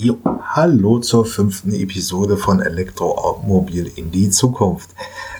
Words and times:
Jo, 0.00 0.16
hallo 0.54 1.00
zur 1.00 1.26
fünften 1.26 1.72
Episode 1.72 2.36
von 2.36 2.62
Elektroautomobil 2.62 3.90
in 3.96 4.12
die 4.12 4.30
Zukunft. 4.30 4.90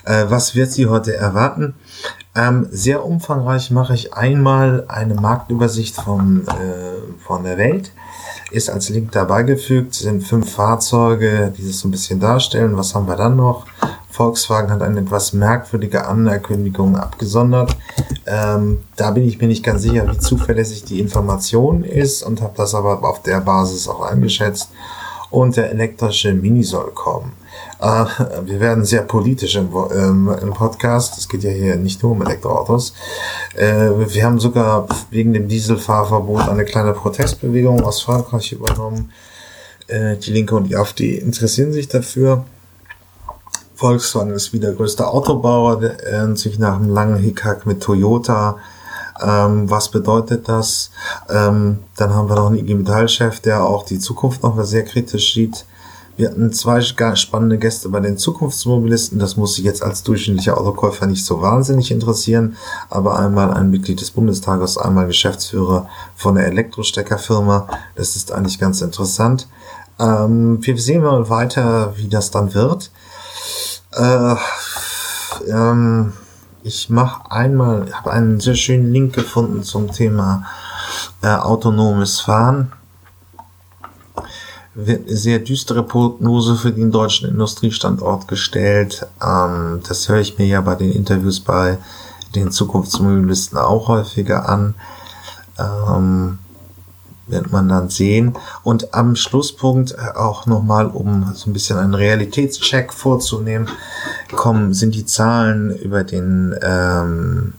Äh, 0.04 0.24
was 0.30 0.56
wird 0.56 0.72
Sie 0.72 0.86
heute 0.86 1.14
erwarten? 1.14 1.74
Ähm, 2.34 2.66
sehr 2.72 3.04
umfangreich 3.04 3.70
mache 3.70 3.94
ich 3.94 4.14
einmal 4.14 4.84
eine 4.88 5.14
Marktübersicht 5.14 5.94
von, 5.94 6.44
äh, 6.48 7.22
von 7.24 7.44
der 7.44 7.56
Welt. 7.56 7.92
Ist 8.50 8.68
als 8.68 8.88
Link 8.88 9.12
dabei 9.12 9.44
gefügt, 9.44 9.94
sind 9.94 10.24
fünf 10.24 10.52
Fahrzeuge, 10.52 11.54
die 11.56 11.64
das 11.64 11.78
so 11.78 11.86
ein 11.86 11.92
bisschen 11.92 12.18
darstellen. 12.18 12.76
Was 12.76 12.96
haben 12.96 13.06
wir 13.06 13.14
dann 13.14 13.36
noch? 13.36 13.64
Volkswagen 14.10 14.72
hat 14.72 14.82
eine 14.82 14.98
etwas 14.98 15.34
merkwürdige 15.34 16.04
Ankündigung 16.04 16.96
abgesondert. 16.96 17.76
Ähm, 18.28 18.84
da 18.96 19.10
bin 19.10 19.26
ich 19.26 19.40
mir 19.40 19.48
nicht 19.48 19.64
ganz 19.64 19.82
sicher, 19.82 20.06
wie 20.10 20.18
zuverlässig 20.18 20.84
die 20.84 21.00
Information 21.00 21.82
ist 21.82 22.22
und 22.22 22.42
habe 22.42 22.52
das 22.56 22.74
aber 22.74 23.02
auf 23.02 23.22
der 23.22 23.40
Basis 23.40 23.88
auch 23.88 24.02
eingeschätzt. 24.02 24.70
Und 25.30 25.56
der 25.56 25.70
elektrische 25.70 26.32
Mini 26.32 26.62
soll 26.62 26.90
kommen. 26.92 27.32
Äh, 27.80 28.04
wir 28.44 28.60
werden 28.60 28.84
sehr 28.84 29.02
politisch 29.02 29.56
im, 29.56 29.68
ähm, 29.94 30.34
im 30.40 30.50
Podcast. 30.54 31.18
Es 31.18 31.28
geht 31.28 31.42
ja 31.42 31.50
hier 31.50 31.76
nicht 31.76 32.02
nur 32.02 32.12
um 32.12 32.22
Elektroautos. 32.22 32.94
Äh, 33.54 33.90
wir 33.90 34.24
haben 34.24 34.40
sogar 34.40 34.86
wegen 35.10 35.34
dem 35.34 35.48
Dieselfahrverbot 35.48 36.48
eine 36.48 36.64
kleine 36.64 36.92
Protestbewegung 36.92 37.82
aus 37.82 38.00
Frankreich 38.00 38.52
übernommen. 38.52 39.12
Äh, 39.86 40.16
die 40.16 40.32
Linke 40.32 40.54
und 40.54 40.64
die 40.64 40.76
AfD 40.76 41.18
interessieren 41.18 41.72
sich 41.72 41.88
dafür. 41.88 42.44
Volkswagen 43.78 44.32
ist 44.32 44.52
wieder 44.52 44.72
größter 44.72 45.14
Autobauer, 45.14 45.78
der 45.78 46.34
sich 46.34 46.58
nach 46.58 46.74
einem 46.74 46.88
langen 46.88 47.16
Hickhack 47.16 47.64
mit 47.64 47.80
Toyota. 47.80 48.56
Ähm, 49.22 49.70
was 49.70 49.88
bedeutet 49.88 50.48
das? 50.48 50.90
Ähm, 51.30 51.78
dann 51.94 52.12
haben 52.12 52.28
wir 52.28 52.34
noch 52.34 52.48
einen 52.48 52.58
IG 52.58 52.74
Metall-Chef, 52.74 53.38
der 53.38 53.64
auch 53.64 53.84
die 53.84 54.00
Zukunft 54.00 54.42
noch 54.42 54.60
sehr 54.64 54.84
kritisch 54.84 55.32
sieht. 55.32 55.64
Wir 56.16 56.30
hatten 56.30 56.52
zwei 56.52 56.80
spannende 56.80 57.56
Gäste 57.56 57.88
bei 57.90 58.00
den 58.00 58.18
Zukunftsmobilisten. 58.18 59.20
Das 59.20 59.36
muss 59.36 59.54
sich 59.54 59.64
jetzt 59.64 59.84
als 59.84 60.02
durchschnittlicher 60.02 60.58
Autokäufer 60.58 61.06
nicht 61.06 61.24
so 61.24 61.40
wahnsinnig 61.40 61.92
interessieren. 61.92 62.56
Aber 62.90 63.16
einmal 63.16 63.54
ein 63.54 63.70
Mitglied 63.70 64.00
des 64.00 64.10
Bundestages, 64.10 64.76
einmal 64.76 65.06
Geschäftsführer 65.06 65.88
von 66.16 66.34
der 66.34 66.48
Elektrosteckerfirma. 66.48 67.68
Das 67.94 68.16
ist 68.16 68.32
eigentlich 68.32 68.58
ganz 68.58 68.80
interessant. 68.80 69.46
Ähm, 70.00 70.58
wir 70.62 70.76
sehen 70.80 71.04
mal 71.04 71.30
weiter, 71.30 71.92
wie 71.96 72.08
das 72.08 72.32
dann 72.32 72.54
wird. 72.54 72.90
Äh, 73.98 74.36
ähm, 75.50 76.12
ich 76.62 76.88
mache 76.88 77.30
einmal, 77.30 77.92
habe 77.92 78.12
einen 78.12 78.40
sehr 78.40 78.54
schönen 78.54 78.92
Link 78.92 79.14
gefunden 79.14 79.62
zum 79.62 79.90
Thema 79.90 80.44
äh, 81.22 81.28
autonomes 81.28 82.20
Fahren. 82.20 82.72
Wird 84.74 85.08
eine 85.08 85.16
sehr 85.16 85.40
düstere 85.40 85.82
Prognose 85.82 86.56
für 86.56 86.70
den 86.70 86.92
deutschen 86.92 87.28
Industriestandort 87.28 88.28
gestellt. 88.28 89.06
Ähm, 89.22 89.80
das 89.88 90.08
höre 90.08 90.20
ich 90.20 90.38
mir 90.38 90.46
ja 90.46 90.60
bei 90.60 90.76
den 90.76 90.92
Interviews 90.92 91.40
bei 91.40 91.78
den 92.34 92.52
Zukunftsmobilisten 92.52 93.58
auch 93.58 93.88
häufiger 93.88 94.48
an. 94.48 94.74
Ähm, 95.58 96.38
wird 97.28 97.52
man 97.52 97.68
dann 97.68 97.88
sehen. 97.88 98.34
Und 98.62 98.94
am 98.94 99.16
Schlusspunkt 99.16 99.92
äh, 99.92 100.16
auch 100.16 100.46
nochmal, 100.46 100.86
um 100.86 101.32
so 101.34 101.50
ein 101.50 101.52
bisschen 101.52 101.78
einen 101.78 101.94
Realitätscheck 101.94 102.92
vorzunehmen, 102.92 103.68
kommen, 104.32 104.74
sind 104.74 104.94
die 104.94 105.06
Zahlen 105.06 105.76
über 105.76 106.04
den 106.04 106.54
ähm, 106.62 107.54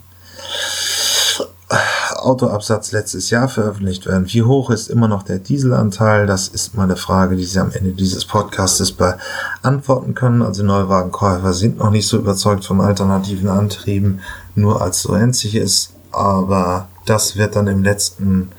Autoabsatz 2.15 2.91
letztes 2.91 3.29
Jahr 3.29 3.47
veröffentlicht 3.47 4.05
werden. 4.05 4.25
Wie 4.27 4.43
hoch 4.43 4.69
ist 4.69 4.89
immer 4.89 5.07
noch 5.07 5.23
der 5.23 5.39
Dieselanteil? 5.39 6.25
Das 6.25 6.47
ist 6.47 6.75
mal 6.75 6.83
eine 6.83 6.95
Frage, 6.95 7.35
die 7.35 7.45
Sie 7.45 7.59
am 7.59 7.71
Ende 7.71 7.91
dieses 7.91 8.25
Podcastes 8.25 8.91
beantworten 8.91 10.15
können. 10.15 10.41
Also 10.41 10.63
Neuwagenkäufer 10.63 11.53
sind 11.53 11.77
noch 11.77 11.91
nicht 11.91 12.07
so 12.07 12.17
überzeugt 12.17 12.65
von 12.65 12.81
alternativen 12.81 13.49
Antrieben, 13.49 14.21
nur 14.55 14.81
als 14.81 15.01
so 15.01 15.13
endlich 15.13 15.55
ist. 15.55 15.91
Aber 16.11 16.87
das 17.05 17.37
wird 17.37 17.55
dann 17.55 17.67
im 17.67 17.83
letzten 17.83 18.49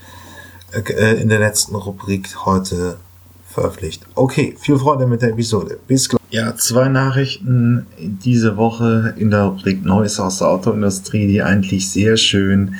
in 0.72 1.28
der 1.28 1.38
letzten 1.38 1.75
Rubrik 1.75 2.28
heute 2.44 2.97
veröffentlicht. 3.50 4.06
Okay, 4.14 4.54
viel 4.58 4.78
Freude 4.78 5.06
mit 5.06 5.22
der 5.22 5.31
Episode. 5.31 5.78
Bis 5.86 6.08
gleich. 6.08 6.20
Ja, 6.31 6.54
zwei 6.54 6.88
Nachrichten 6.88 7.86
diese 7.98 8.56
Woche 8.56 9.14
in 9.16 9.32
der 9.32 9.42
Rubrik 9.42 9.84
Neues 9.84 10.20
aus 10.20 10.38
der 10.38 10.47
Autoindustrie, 10.48 11.26
die 11.26 11.42
eigentlich 11.42 11.91
sehr 11.91 12.16
schön 12.16 12.76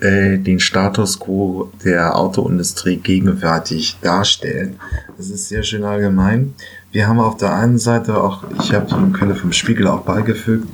äh, 0.00 0.38
den 0.38 0.60
Status 0.60 1.18
quo 1.18 1.72
der 1.84 2.16
Autoindustrie 2.16 2.98
gegenwärtig 2.98 3.98
darstellen. 4.00 4.78
Das 5.16 5.28
ist 5.28 5.48
sehr 5.48 5.64
schön 5.64 5.82
allgemein. 5.82 6.54
Wir 6.92 7.08
haben 7.08 7.18
auf 7.18 7.36
der 7.36 7.52
einen 7.52 7.78
Seite 7.78 8.22
auch, 8.22 8.44
ich 8.60 8.72
habe 8.72 8.86
die 8.86 9.12
Quelle 9.12 9.34
vom 9.34 9.52
Spiegel 9.52 9.88
auch 9.88 10.02
beigefügt, 10.02 10.68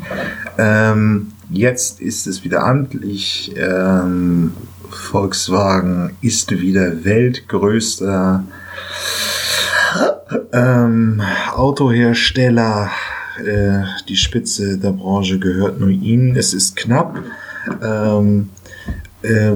ähm, 0.59 1.32
jetzt 1.49 2.03
ist 2.03 2.26
es 2.26 2.44
wieder 2.44 2.66
amtlich 2.66 3.54
ähm, 3.56 4.53
Volkswagen 4.90 6.16
ist 6.20 6.50
wieder 6.50 7.04
weltgrößter 7.04 8.44
ähm, 10.52 11.22
Autohersteller. 11.54 12.90
Äh, 13.44 13.82
die 14.08 14.16
Spitze 14.16 14.78
der 14.78 14.92
Branche 14.92 15.38
gehört 15.38 15.80
nur 15.80 15.90
ihnen. 15.90 16.36
Es 16.36 16.54
ist 16.54 16.76
knapp. 16.76 17.18
Ähm, 17.82 18.50
äh, 19.22 19.52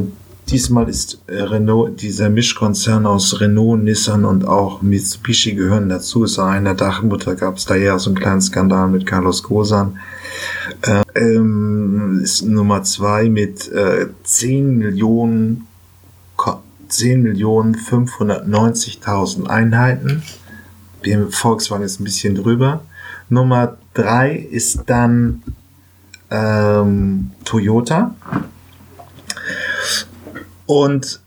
diesmal 0.49 0.89
ist 0.89 1.21
Renault, 1.29 2.03
dieser 2.03 2.31
Mischkonzern 2.31 3.07
aus 3.07 3.41
Renault, 3.41 3.83
Nissan 3.83 4.25
und 4.25 4.47
auch 4.47 4.83
Mitsubishi 4.83 5.55
gehören 5.55 5.89
dazu. 5.89 6.25
Ist 6.25 6.39
einer 6.39 6.75
Dachmutter 6.75 7.35
gab 7.35 7.57
es 7.57 7.65
da 7.65 7.75
ja 7.75 7.99
so 7.99 8.11
einen 8.11 8.19
kleinen 8.19 8.41
Skandal 8.41 8.89
mit 8.89 9.07
Carlos 9.07 9.43
Gosan. 9.43 9.99
Ähm, 11.15 12.21
ist 12.23 12.43
Nummer 12.43 12.83
zwei 12.83 13.29
mit 13.29 13.71
äh, 13.73 14.09
10 14.25 14.79
Millionen 14.79 15.67
10 16.89 17.23
Millionen 17.23 17.75
590.000 17.75 19.47
Einheiten. 19.47 20.23
Volkswagen 21.31 21.85
ist 21.85 22.01
ein 22.01 22.05
bisschen 22.05 22.35
drüber. 22.35 22.83
Nummer 23.29 23.77
drei 23.95 24.37
ist 24.37 24.85
dann 24.87 25.43
ähm, 26.31 27.33
Toyota. 27.45 28.15
Und 30.67 31.21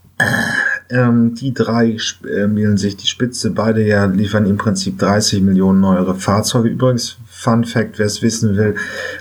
ähm, 0.89 1.35
die 1.35 1.53
drei 1.53 1.97
äh, 2.25 2.77
sich 2.77 2.97
die 2.97 3.07
Spitze. 3.07 3.51
Beide 3.51 3.85
ja 3.85 4.05
liefern 4.05 4.45
im 4.45 4.57
Prinzip 4.57 4.97
30 4.99 5.41
Millionen 5.41 5.79
neuere 5.79 6.15
Fahrzeuge. 6.15 6.69
Übrigens 6.69 7.17
Fun 7.29 7.65
Fact, 7.65 7.99
wer 7.99 8.05
es 8.05 8.21
wissen 8.21 8.55
will, 8.55 8.75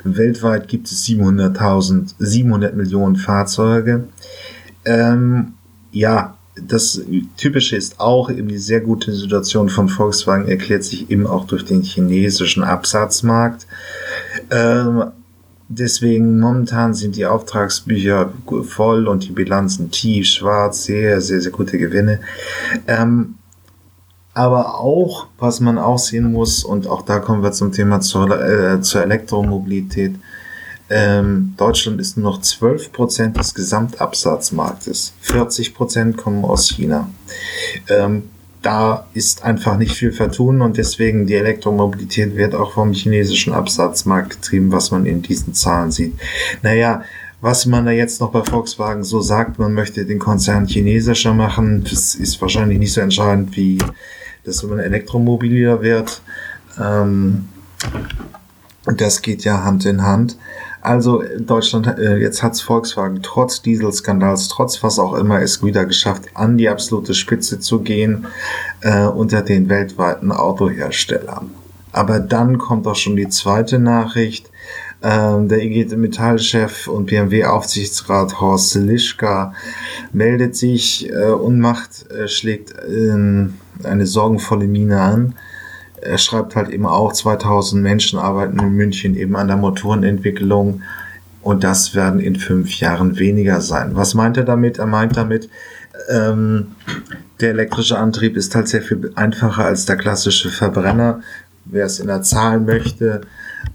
weltweit 0.04 0.68
gibt 0.68 0.86
es 0.90 1.04
700.000, 1.04 2.14
700 2.18 2.74
Millionen 2.76 3.16
Fahrzeuge. 3.16 4.04
Ähm, 4.84 5.54
ja, 5.92 6.36
das 6.54 7.02
Typische 7.36 7.76
ist 7.76 8.00
auch 8.00 8.30
eben 8.30 8.48
die 8.48 8.58
sehr 8.58 8.80
gute 8.80 9.12
Situation 9.12 9.68
von 9.68 9.88
Volkswagen 9.88 10.48
erklärt 10.48 10.84
sich 10.84 11.10
eben 11.10 11.26
auch 11.26 11.46
durch 11.46 11.66
den 11.66 11.82
chinesischen 11.82 12.64
Absatzmarkt. 12.64 13.66
Ähm, 14.50 15.04
deswegen 15.68 16.38
momentan 16.38 16.94
sind 16.94 17.16
die 17.16 17.26
Auftragsbücher 17.26 18.32
voll 18.62 19.08
und 19.08 19.24
die 19.24 19.32
Bilanzen 19.32 19.90
tief, 19.90 20.26
schwarz, 20.26 20.84
sehr, 20.84 21.20
sehr, 21.20 21.40
sehr 21.40 21.52
gute 21.52 21.78
Gewinne. 21.78 22.20
Ähm, 22.86 23.36
aber 24.34 24.78
auch, 24.78 25.28
was 25.38 25.60
man 25.60 25.78
auch 25.78 25.98
sehen 25.98 26.30
muss, 26.30 26.62
und 26.62 26.86
auch 26.86 27.02
da 27.02 27.20
kommen 27.20 27.42
wir 27.42 27.52
zum 27.52 27.72
Thema 27.72 28.00
zur, 28.00 28.30
äh, 28.30 28.80
zur 28.82 29.02
Elektromobilität, 29.02 30.16
ähm, 30.88 31.54
Deutschland 31.56 32.00
ist 32.00 32.16
nur 32.16 32.32
noch 32.32 32.42
12% 32.42 33.38
des 33.38 33.54
Gesamtabsatzmarktes. 33.54 35.14
40% 35.22 36.16
kommen 36.16 36.44
aus 36.44 36.68
China. 36.68 37.10
Ähm, 37.88 38.30
da 38.66 39.06
ist 39.14 39.44
einfach 39.44 39.78
nicht 39.78 39.94
viel 39.94 40.10
vertun 40.10 40.60
und 40.60 40.76
deswegen 40.76 41.26
die 41.26 41.34
Elektromobilität 41.34 42.36
wird 42.36 42.56
auch 42.56 42.72
vom 42.72 42.92
chinesischen 42.92 43.52
Absatzmarkt 43.52 44.30
getrieben, 44.30 44.72
was 44.72 44.90
man 44.90 45.06
in 45.06 45.22
diesen 45.22 45.54
Zahlen 45.54 45.92
sieht. 45.92 46.18
Naja, 46.62 47.02
was 47.40 47.66
man 47.66 47.84
da 47.84 47.92
jetzt 47.92 48.20
noch 48.20 48.32
bei 48.32 48.42
Volkswagen 48.42 49.04
so 49.04 49.20
sagt, 49.20 49.60
man 49.60 49.72
möchte 49.72 50.04
den 50.04 50.18
Konzern 50.18 50.66
chinesischer 50.66 51.32
machen, 51.32 51.84
das 51.88 52.16
ist 52.16 52.42
wahrscheinlich 52.42 52.78
nicht 52.78 52.92
so 52.92 53.00
entscheidend 53.00 53.56
wie 53.56 53.78
dass 54.46 54.62
man 54.62 54.78
elektromobiler 54.78 55.82
wird. 55.82 56.22
Ähm, 56.80 57.48
das 58.96 59.20
geht 59.22 59.44
ja 59.44 59.64
Hand 59.64 59.84
in 59.84 60.02
Hand. 60.02 60.38
Also 60.86 61.24
Deutschland, 61.40 61.98
äh, 61.98 62.16
jetzt 62.18 62.44
hat's 62.44 62.60
Volkswagen 62.60 63.20
trotz 63.20 63.60
Dieselskandals, 63.60 64.46
trotz 64.46 64.84
was 64.84 65.00
auch 65.00 65.14
immer, 65.14 65.42
es 65.42 65.60
wieder 65.64 65.84
geschafft, 65.84 66.26
an 66.34 66.56
die 66.56 66.68
absolute 66.68 67.12
Spitze 67.12 67.58
zu 67.58 67.80
gehen 67.80 68.28
äh, 68.82 69.04
unter 69.06 69.42
den 69.42 69.68
weltweiten 69.68 70.30
Autoherstellern. 70.30 71.50
Aber 71.90 72.20
dann 72.20 72.58
kommt 72.58 72.86
auch 72.86 72.94
schon 72.94 73.16
die 73.16 73.28
zweite 73.28 73.80
Nachricht. 73.80 74.48
Ähm, 75.02 75.48
der 75.48 75.64
IG 75.64 75.96
Metallchef 75.96 76.86
und 76.86 77.06
BMW-Aufsichtsrat 77.06 78.40
Horst 78.40 78.76
Lischka 78.76 79.54
meldet 80.12 80.54
sich 80.54 81.10
äh, 81.10 81.32
und 81.32 81.58
macht, 81.58 82.08
äh, 82.12 82.28
schlägt 82.28 82.70
äh, 82.70 83.48
eine 83.82 84.06
sorgenvolle 84.06 84.68
Miene 84.68 85.00
an. 85.00 85.34
Er 86.06 86.18
schreibt 86.18 86.56
halt 86.56 86.68
eben 86.68 86.86
auch, 86.86 87.12
2000 87.12 87.82
Menschen 87.82 88.18
arbeiten 88.18 88.58
in 88.58 88.72
München 88.72 89.16
eben 89.16 89.36
an 89.36 89.48
der 89.48 89.56
Motorenentwicklung 89.56 90.82
und 91.42 91.62
das 91.62 91.94
werden 91.94 92.20
in 92.20 92.36
fünf 92.36 92.80
Jahren 92.80 93.18
weniger 93.18 93.60
sein. 93.60 93.90
Was 93.94 94.14
meint 94.14 94.36
er 94.36 94.44
damit? 94.44 94.78
Er 94.78 94.86
meint 94.86 95.16
damit, 95.16 95.48
ähm, 96.08 96.72
der 97.40 97.50
elektrische 97.50 97.98
Antrieb 97.98 98.36
ist 98.36 98.54
halt 98.54 98.68
sehr 98.68 98.82
viel 98.82 99.12
einfacher 99.14 99.64
als 99.64 99.86
der 99.86 99.96
klassische 99.96 100.50
Verbrenner. 100.50 101.20
Wer 101.64 101.86
es 101.86 101.98
in 101.98 102.06
der 102.06 102.22
Zahl 102.22 102.60
möchte, 102.60 103.22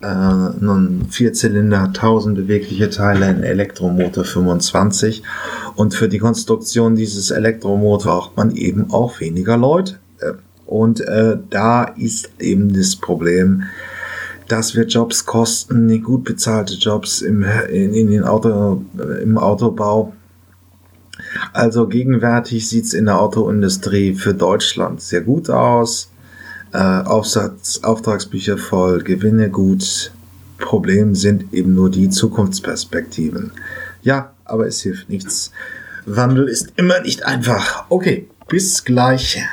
äh, 0.01 0.59
nun 0.59 1.07
Vierzylinder, 1.09 1.91
1000 1.93 2.35
bewegliche 2.35 2.89
Teile, 2.89 3.25
ein 3.25 3.43
Elektromotor 3.43 4.23
25. 4.23 5.23
Und 5.75 5.93
für 5.93 6.07
die 6.07 6.19
Konstruktion 6.19 6.95
dieses 6.95 7.31
Elektromotors 7.31 8.03
braucht 8.03 8.37
man 8.37 8.51
eben 8.55 8.91
auch 8.91 9.19
weniger 9.19 9.57
Leute. 9.57 9.99
Und 10.71 11.01
äh, 11.01 11.37
da 11.49 11.83
ist 11.83 12.29
eben 12.39 12.73
das 12.73 12.95
Problem, 12.95 13.63
dass 14.47 14.73
wir 14.73 14.85
Jobs 14.85 15.25
kosten, 15.25 16.01
gut 16.01 16.23
bezahlte 16.23 16.75
Jobs 16.75 17.21
im, 17.21 17.43
in, 17.69 17.93
in 17.93 18.09
den 18.09 18.23
Auto, 18.23 18.81
im 19.21 19.37
Autobau. 19.37 20.13
Also 21.51 21.89
gegenwärtig 21.89 22.69
sieht's 22.69 22.93
in 22.93 23.03
der 23.03 23.19
Autoindustrie 23.19 24.13
für 24.13 24.33
Deutschland 24.33 25.01
sehr 25.01 25.19
gut 25.19 25.49
aus. 25.49 26.09
Äh, 26.71 26.77
Aufsatz, 26.77 27.81
Auftragsbücher 27.83 28.57
voll, 28.57 29.03
Gewinne 29.03 29.49
gut. 29.49 30.13
Problem 30.57 31.15
sind 31.15 31.53
eben 31.53 31.75
nur 31.75 31.91
die 31.91 32.09
Zukunftsperspektiven. 32.09 33.51
Ja, 34.03 34.31
aber 34.45 34.67
es 34.67 34.79
hilft 34.79 35.09
nichts. 35.09 35.51
Wandel 36.05 36.47
ist 36.47 36.71
immer 36.77 37.01
nicht 37.01 37.25
einfach. 37.25 37.83
Okay, 37.89 38.29
bis 38.47 38.85
gleich. 38.85 39.43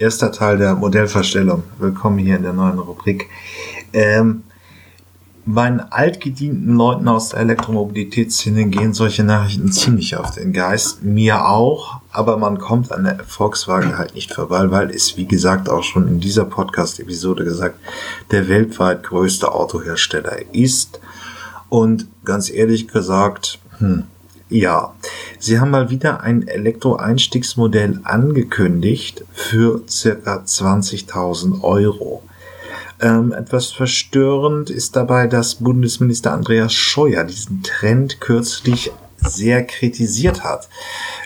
Erster 0.00 0.30
Teil 0.30 0.58
der 0.58 0.76
Modellverstellung. 0.76 1.64
Willkommen 1.80 2.18
hier 2.18 2.36
in 2.36 2.44
der 2.44 2.52
neuen 2.52 2.78
Rubrik. 2.78 3.28
Ähm, 3.92 4.44
meinen 5.44 5.80
altgedienten 5.80 6.76
Leuten 6.76 7.08
aus 7.08 7.30
der 7.30 7.40
Elektromobilitätsszene 7.40 8.66
gehen 8.66 8.94
solche 8.94 9.24
Nachrichten 9.24 9.72
ziemlich 9.72 10.14
auf 10.14 10.30
den 10.30 10.52
Geist. 10.52 11.02
Mir 11.02 11.48
auch, 11.48 12.00
aber 12.12 12.36
man 12.36 12.58
kommt 12.58 12.92
an 12.92 13.02
der 13.02 13.24
Volkswagen 13.24 13.98
halt 13.98 14.14
nicht 14.14 14.32
vorbei, 14.32 14.70
weil 14.70 14.90
es, 14.90 15.16
wie 15.16 15.26
gesagt, 15.26 15.68
auch 15.68 15.82
schon 15.82 16.06
in 16.06 16.20
dieser 16.20 16.44
Podcast-Episode 16.44 17.42
gesagt, 17.42 17.80
der 18.30 18.46
weltweit 18.46 19.02
größte 19.02 19.50
Autohersteller 19.50 20.54
ist. 20.54 21.00
Und 21.70 22.06
ganz 22.24 22.50
ehrlich 22.50 22.86
gesagt, 22.86 23.58
hm, 23.78 24.04
ja, 24.48 24.94
sie 25.38 25.60
haben 25.60 25.70
mal 25.70 25.90
wieder 25.90 26.20
ein 26.20 26.46
Elektro-Einstiegsmodell 26.46 28.00
angekündigt 28.04 29.24
für 29.32 29.82
circa 29.88 30.38
20.000 30.38 31.62
Euro. 31.62 32.22
Ähm, 33.00 33.32
etwas 33.32 33.70
verstörend 33.70 34.70
ist 34.70 34.96
dabei, 34.96 35.28
dass 35.28 35.56
Bundesminister 35.56 36.32
Andreas 36.32 36.72
Scheuer 36.72 37.24
diesen 37.24 37.62
Trend 37.62 38.20
kürzlich 38.20 38.90
sehr 39.20 39.64
kritisiert 39.64 40.44
hat. 40.44 40.68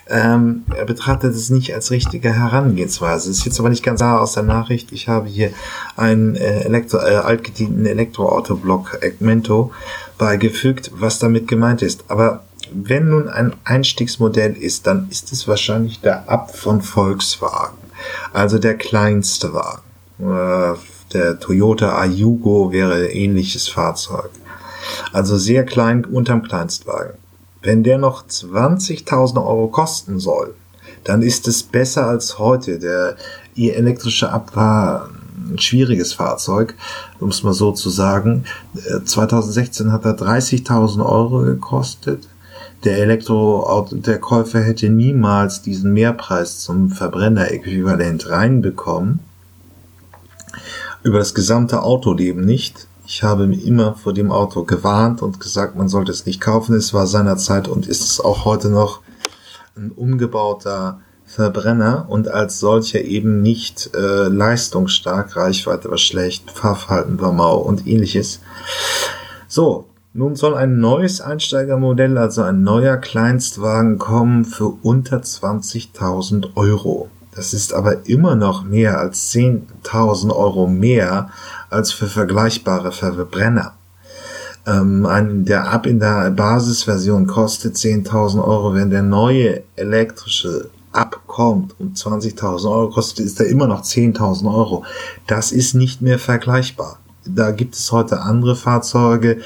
Ähm, 0.09 0.64
er 0.76 0.85
betrachtet 0.85 1.35
es 1.35 1.50
nicht 1.50 1.75
als 1.75 1.91
richtige 1.91 2.32
Herangehensweise. 2.32 3.31
Es 3.31 3.38
ist 3.38 3.44
jetzt 3.44 3.61
aber 3.61 3.69
nicht 3.69 3.82
ganz 3.82 4.00
klar 4.00 4.20
aus 4.20 4.32
der 4.32 4.43
Nachricht. 4.43 4.93
Ich 4.93 5.09
habe 5.09 5.29
hier 5.29 5.50
einen 5.97 6.37
äh, 6.37 6.62
Elektro, 6.62 6.99
äh, 6.99 7.17
altgedienten 7.17 7.87
Elektroautoblock 7.87 8.99
Egmento 9.03 9.73
beigefügt, 10.19 10.91
was 10.94 11.19
damit 11.19 11.49
gemeint 11.49 11.82
ist. 11.82 12.05
Aber 12.09 12.44
wenn 12.74 13.08
nun 13.08 13.28
ein 13.28 13.54
Einstiegsmodell 13.64 14.56
ist, 14.56 14.86
dann 14.86 15.08
ist 15.10 15.32
es 15.32 15.46
wahrscheinlich 15.48 16.00
der 16.00 16.28
Ab 16.28 16.56
von 16.56 16.82
Volkswagen. 16.82 17.78
Also 18.32 18.58
der 18.58 18.76
kleinste 18.76 19.52
Wagen. 19.54 19.82
Äh, 20.20 20.76
der 21.12 21.38
Toyota 21.38 21.98
Ayugo 21.98 22.72
wäre 22.72 23.08
ähnliches 23.08 23.69
Fahrzeug. 23.69 24.30
Also 25.12 25.36
sehr 25.36 25.64
klein 25.64 26.04
unterm 26.04 26.42
Kleinstwagen. 26.42 27.14
Wenn 27.62 27.84
der 27.84 27.98
noch 27.98 28.26
20.000 28.26 29.36
Euro 29.36 29.68
kosten 29.68 30.18
soll, 30.18 30.54
dann 31.04 31.22
ist 31.22 31.46
es 31.48 31.62
besser 31.62 32.06
als 32.06 32.38
heute. 32.38 32.78
Der 32.78 33.16
ihr 33.54 33.76
elektrische 33.76 34.30
Ab 34.30 34.52
war 34.54 35.10
ein 35.50 35.58
schwieriges 35.58 36.14
Fahrzeug, 36.14 36.75
um 37.20 37.28
es 37.28 37.42
mal 37.42 37.52
so 37.52 37.72
zu 37.72 37.90
sagen. 37.90 38.44
2016 39.04 39.88
äh, 39.88 39.90
hat 39.90 40.04
er 40.04 40.16
30.000 40.16 41.04
Euro 41.04 41.40
gekostet. 41.40 42.28
Der 42.84 42.99
Elektroauto, 42.99 43.94
der 43.94 44.19
Käufer 44.19 44.61
hätte 44.61 44.88
niemals 44.88 45.62
diesen 45.62 45.93
Mehrpreis 45.93 46.61
zum 46.61 46.90
Verbrenner-Äquivalent 46.90 48.29
reinbekommen 48.29 49.20
über 51.05 51.19
das 51.19 51.34
gesamte 51.34 51.82
Autoleben 51.82 52.44
nicht. 52.44 52.88
Ich 53.06 53.23
habe 53.23 53.44
immer 53.44 53.94
vor 53.94 54.12
dem 54.12 54.32
Auto 54.32 54.64
gewarnt 54.64 55.23
und 55.23 55.38
gesagt, 55.38 55.76
man 55.76 55.88
sollte 55.88 56.11
es 56.11 56.26
nicht 56.26 56.40
kaufen. 56.40 56.75
Es 56.75 56.93
war 56.93 57.06
seinerzeit 57.06 57.69
und 57.69 57.87
ist 57.87 58.02
es 58.02 58.20
auch 58.20 58.44
heute 58.44 58.69
noch 58.69 59.00
ein 59.76 59.93
umgebauter 59.93 61.00
Verbrenner 61.25 62.06
und 62.08 62.28
als 62.28 62.58
solcher 62.58 63.00
eben 63.02 63.43
nicht 63.43 63.90
äh, 63.94 64.28
leistungsstark, 64.28 65.37
Reichweite 65.37 65.88
war 65.88 65.99
schlecht, 65.99 66.50
Fahrverhalten 66.50 67.20
war 67.20 67.32
mau 67.32 67.58
und 67.58 67.87
ähnliches. 67.87 68.40
So, 69.49 69.87
nun 70.14 70.37
soll 70.37 70.55
ein 70.55 70.79
neues 70.79 71.20
Einsteigermodell, 71.20 72.19
also 72.19 72.43
ein 72.43 72.62
neuer 72.62 72.97
Kleinstwagen 72.99 73.99
kommen 73.99 74.44
für 74.44 74.69
unter 74.82 75.19
20.000 75.19 76.55
Euro. 76.55 77.09
Das 77.35 77.55
ist 77.55 77.73
aber 77.73 78.06
immer 78.06 78.35
noch 78.35 78.62
mehr 78.62 78.99
als 78.99 79.32
10.000 79.32 80.35
Euro 80.35 80.67
mehr 80.67 81.31
als 81.70 81.93
für 81.93 82.06
vergleichbare 82.06 82.93
Verbrenner. 82.93 83.73
Ähm, 84.67 85.06
ein, 85.06 85.47
der 85.47 85.70
Ab 85.70 85.87
in 85.87 85.99
der 85.99 86.31
Basisversion 86.31 87.26
kostet 87.26 87.76
10.000 87.76 88.44
Euro. 88.44 88.75
Wenn 88.75 88.91
der 88.91 89.03
neue 89.03 89.62
elektrische 89.76 90.69
abkommt 90.93 91.75
und 91.81 91.97
20.000 91.97 92.70
Euro 92.70 92.91
kostet, 92.91 93.25
ist 93.25 93.41
er 93.41 93.47
immer 93.47 93.67
noch 93.67 93.82
10.000 93.82 94.55
Euro. 94.55 94.85
Das 95.26 95.53
ist 95.53 95.75
nicht 95.75 96.03
mehr 96.03 96.19
vergleichbar. 96.19 96.99
Da 97.24 97.52
gibt 97.52 97.74
es 97.74 97.92
heute 97.92 98.20
andere 98.20 98.56
Fahrzeuge, 98.56 99.38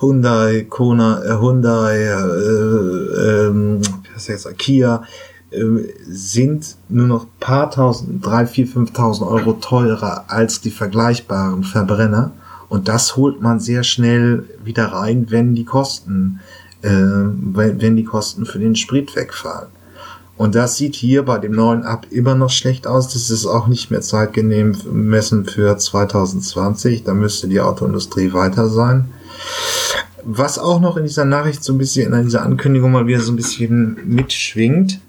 Hyundai, 0.00 0.66
Kona, 0.68 1.22
äh, 1.22 1.38
Hyundai, 1.38 1.96
äh, 1.96 3.48
äh, 3.48 3.80
was 4.14 4.28
heißt, 4.28 4.58
Kia, 4.58 5.04
äh, 5.50 5.64
sind 6.06 6.76
nur 6.88 7.06
noch 7.06 7.26
paar 7.38 7.70
tausend, 7.70 8.24
drei, 8.24 8.46
vier, 8.46 8.66
fünftausend 8.66 9.28
Euro 9.28 9.52
teurer 9.54 10.24
als 10.28 10.60
die 10.60 10.70
vergleichbaren 10.70 11.62
Verbrenner. 11.62 12.32
Und 12.68 12.88
das 12.88 13.16
holt 13.16 13.40
man 13.40 13.60
sehr 13.60 13.84
schnell 13.84 14.48
wieder 14.64 14.86
rein, 14.86 15.26
wenn 15.28 15.54
die 15.54 15.64
Kosten, 15.64 16.40
äh, 16.82 16.88
wenn 16.90 17.96
die 17.96 18.04
Kosten 18.04 18.46
für 18.46 18.58
den 18.58 18.74
Sprit 18.74 19.14
wegfallen. 19.14 19.73
Und 20.36 20.56
das 20.56 20.76
sieht 20.76 20.96
hier 20.96 21.24
bei 21.24 21.38
dem 21.38 21.52
neuen 21.52 21.84
Ab 21.84 22.06
immer 22.10 22.34
noch 22.34 22.50
schlecht 22.50 22.86
aus. 22.86 23.12
Das 23.12 23.30
ist 23.30 23.46
auch 23.46 23.68
nicht 23.68 23.90
mehr 23.90 24.00
zeitgenehm 24.00 24.76
messen 24.90 25.44
für 25.44 25.76
2020. 25.76 27.04
Da 27.04 27.14
müsste 27.14 27.46
die 27.46 27.60
Autoindustrie 27.60 28.32
weiter 28.32 28.68
sein. 28.68 29.12
Was 30.24 30.58
auch 30.58 30.80
noch 30.80 30.96
in 30.96 31.04
dieser 31.04 31.24
Nachricht 31.24 31.62
so 31.62 31.72
ein 31.72 31.78
bisschen, 31.78 32.12
in 32.12 32.24
dieser 32.24 32.42
Ankündigung 32.42 32.90
mal 32.90 33.06
wieder 33.06 33.20
so 33.20 33.32
ein 33.32 33.36
bisschen 33.36 33.98
mitschwingt, 34.06 35.00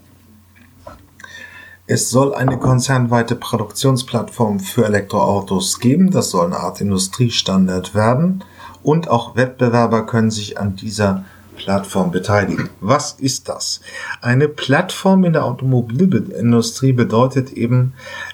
es 1.87 2.09
soll 2.09 2.33
eine 2.33 2.57
konzernweite 2.57 3.35
Produktionsplattform 3.35 4.59
für 4.59 4.85
Elektroautos 4.85 5.79
geben. 5.79 6.11
Das 6.11 6.31
soll 6.31 6.47
eine 6.47 6.57
Art 6.57 6.81
Industriestandard 6.81 7.93
werden. 7.93 8.43
Und 8.81 9.07
auch 9.07 9.35
Wettbewerber 9.35 10.05
können 10.05 10.31
sich 10.31 10.59
an 10.59 10.75
dieser 10.75 11.25
Plattform 11.55 12.11
beteiligen. 12.11 12.69
Was 12.81 13.13
ist 13.13 13.49
das? 13.49 13.81
Eine 14.21 14.47
Plattform 14.47 15.23
in 15.23 15.33
der 15.33 15.45
Automobilindustrie 15.45 16.93
bedeutet 16.93 17.53
eben, 17.53 17.93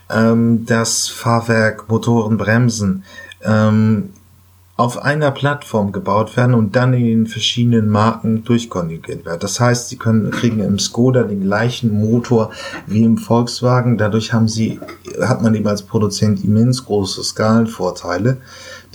ähm, 0.10 0.66
dass 0.66 1.08
Fahrwerk, 1.08 1.90
Motoren, 1.90 2.38
Bremsen 2.38 3.04
ähm, 3.44 4.10
auf 4.82 5.04
einer 5.04 5.30
Plattform 5.30 5.92
gebaut 5.92 6.36
werden 6.36 6.56
und 6.56 6.76
dann 6.76 6.94
in 6.94 7.06
den 7.06 7.28
verschiedenen 7.28 7.88
Marken 7.88 8.44
durchkonjugiert 8.44 9.26
werden. 9.26 9.40
Das 9.40 9.60
heißt, 9.60 9.90
sie 9.90 9.98
können, 9.98 10.32
kriegen 10.32 10.60
im 10.60 10.80
Skoda 10.80 11.22
den 11.22 11.44
gleichen 11.44 11.94
Motor 11.94 12.50
wie 12.88 13.04
im 13.04 13.20
Volkswagen. 13.20 14.00
Dadurch 14.00 14.34
haben 14.34 14.48
sie, 14.48 14.80
hat 15.22 15.44
man 15.44 15.54
eben 15.54 15.68
als 15.68 15.84
Produzent 15.84 16.44
immens 16.44 16.84
große 16.84 17.24
Skalenvorteile. 17.24 18.38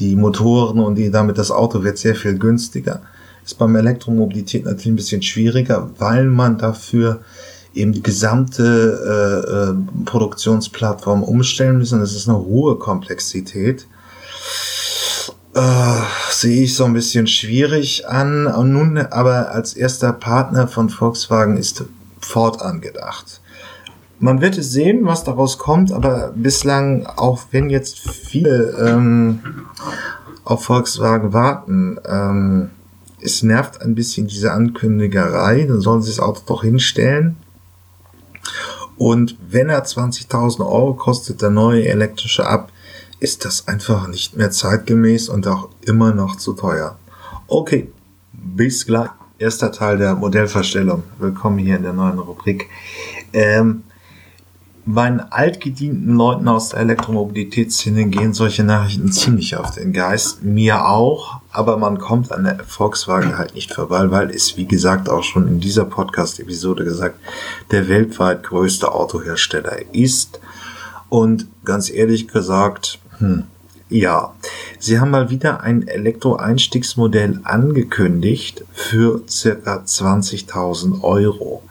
Die 0.00 0.16
Motoren 0.16 0.80
und 0.80 0.96
die, 0.96 1.10
damit 1.10 1.38
das 1.38 1.52
Auto 1.52 1.84
wird 1.84 1.98
sehr 1.98 2.16
viel 2.16 2.36
günstiger. 2.36 3.02
Ist 3.46 3.58
beim 3.58 3.76
Elektromobilität 3.76 4.64
natürlich 4.64 4.88
ein 4.88 4.96
bisschen 4.96 5.22
schwieriger, 5.22 5.88
weil 5.98 6.24
man 6.24 6.58
dafür 6.58 7.20
eben 7.74 7.92
die 7.92 8.02
gesamte 8.02 8.64
äh, 9.06 9.70
äh, 9.70 10.04
Produktionsplattform 10.04 11.22
umstellen 11.22 11.78
müssen. 11.78 12.00
Das 12.00 12.12
ist 12.14 12.28
eine 12.28 12.38
hohe 12.38 12.76
Komplexität 12.76 13.86
Äh, 15.54 16.02
sehe 16.30 16.64
ich 16.64 16.74
so 16.74 16.84
ein 16.84 16.92
bisschen 16.92 17.26
schwierig 17.28 18.08
an. 18.08 18.46
Und 18.46 18.72
nun 18.72 18.98
aber 18.98 19.52
als 19.52 19.74
erster 19.74 20.12
Partner 20.12 20.68
von 20.68 20.90
Volkswagen 20.90 21.56
ist 21.56 21.84
Ford 22.20 22.60
angedacht. 22.60 23.40
Man 24.18 24.40
wird 24.40 24.58
es 24.58 24.72
sehen, 24.72 25.06
was 25.06 25.24
daraus 25.24 25.56
kommt, 25.56 25.92
aber 25.92 26.32
bislang, 26.34 27.06
auch 27.06 27.40
wenn 27.52 27.70
jetzt 27.70 28.00
viele 28.00 28.76
ähm, 28.86 29.40
auf 30.44 30.64
Volkswagen 30.64 31.32
warten, 31.32 31.98
ähm, 32.06 32.70
es 33.26 33.42
nervt 33.42 33.82
ein 33.82 33.94
bisschen 33.96 34.28
diese 34.28 34.52
Ankündigerei, 34.52 35.64
dann 35.64 35.80
sollen 35.80 36.00
sie 36.00 36.10
das 36.10 36.20
Auto 36.20 36.42
doch 36.46 36.62
hinstellen. 36.62 37.36
Und 38.96 39.36
wenn 39.50 39.68
er 39.68 39.84
20.000 39.84 40.60
Euro 40.60 40.94
kostet, 40.94 41.42
der 41.42 41.50
neue 41.50 41.86
elektrische 41.86 42.46
ab, 42.46 42.70
ist 43.18 43.44
das 43.44 43.66
einfach 43.66 44.08
nicht 44.08 44.36
mehr 44.36 44.50
zeitgemäß 44.50 45.28
und 45.28 45.46
auch 45.48 45.68
immer 45.82 46.14
noch 46.14 46.36
zu 46.36 46.52
teuer. 46.52 46.96
Okay, 47.48 47.90
bis 48.32 48.86
gleich. 48.86 49.10
Erster 49.38 49.70
Teil 49.70 49.98
der 49.98 50.14
Modellverstellung. 50.14 51.02
Willkommen 51.18 51.58
hier 51.58 51.76
in 51.76 51.82
der 51.82 51.92
neuen 51.92 52.18
Rubrik. 52.18 52.68
Ähm, 53.34 53.82
meinen 54.86 55.20
altgedienten 55.20 56.14
Leuten 56.14 56.46
aus 56.46 56.68
der 56.70 56.80
Elektromobilitätsszene 56.80 58.06
gehen 58.06 58.32
solche 58.32 58.62
Nachrichten 58.62 59.10
ziemlich 59.12 59.56
auf 59.56 59.72
den 59.72 59.92
Geist. 59.92 60.44
Mir 60.44 60.86
auch, 60.86 61.40
aber 61.50 61.76
man 61.76 61.98
kommt 61.98 62.30
an 62.30 62.44
der 62.44 62.60
Volkswagen 62.64 63.36
halt 63.36 63.54
nicht 63.54 63.74
vorbei, 63.74 64.10
weil 64.10 64.30
es, 64.30 64.56
wie 64.56 64.66
gesagt, 64.66 65.08
auch 65.08 65.24
schon 65.24 65.48
in 65.48 65.60
dieser 65.60 65.84
Podcast-Episode 65.84 66.84
gesagt, 66.84 67.18
der 67.72 67.88
weltweit 67.88 68.44
größte 68.44 68.92
Autohersteller 68.92 69.92
ist. 69.92 70.40
Und 71.08 71.46
ganz 71.64 71.90
ehrlich 71.90 72.28
gesagt, 72.28 73.00
hm, 73.18 73.44
ja, 73.88 74.34
sie 74.78 75.00
haben 75.00 75.10
mal 75.10 75.30
wieder 75.30 75.62
ein 75.62 75.86
Elektro-Einstiegsmodell 75.86 77.40
angekündigt 77.42 78.64
für 78.72 79.22
circa 79.28 79.78
20.000 79.78 81.02
Euro. 81.02 81.62